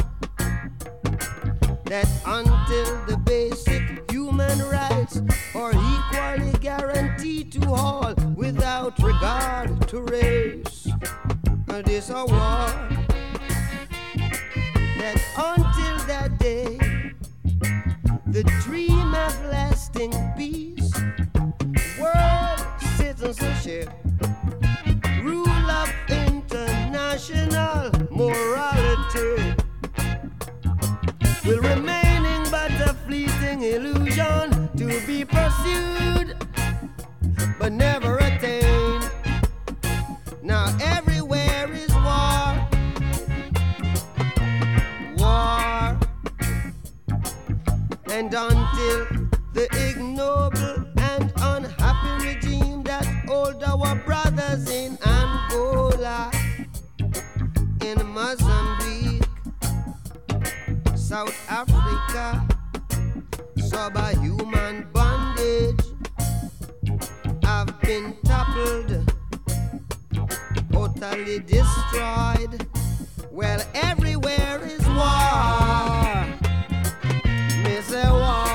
[1.90, 5.20] that until the basic human rights
[5.56, 10.86] are equally guaranteed to all without regard to race.
[11.84, 12.70] This a war
[15.00, 16.78] that until that day,
[18.28, 20.94] the dream of lasting peace,
[21.98, 22.60] world
[22.98, 23.90] citizenship,
[25.24, 29.59] rule of international morality
[31.50, 36.36] will remaining but a fleeting illusion to be pursued
[37.58, 39.10] but never attained.
[40.42, 42.68] Now everywhere is war,
[45.18, 45.98] war,
[48.10, 49.06] and until
[49.52, 56.30] the ignoble and unhappy regime that hold our brothers in Angola,
[57.82, 58.59] in Mozambique.
[61.10, 62.46] South Africa,
[63.56, 65.84] subhuman bondage.
[67.42, 69.12] I've been toppled,
[70.70, 72.64] totally destroyed.
[73.28, 76.26] Well, everywhere is war.
[77.64, 78.49] Me say uh, war.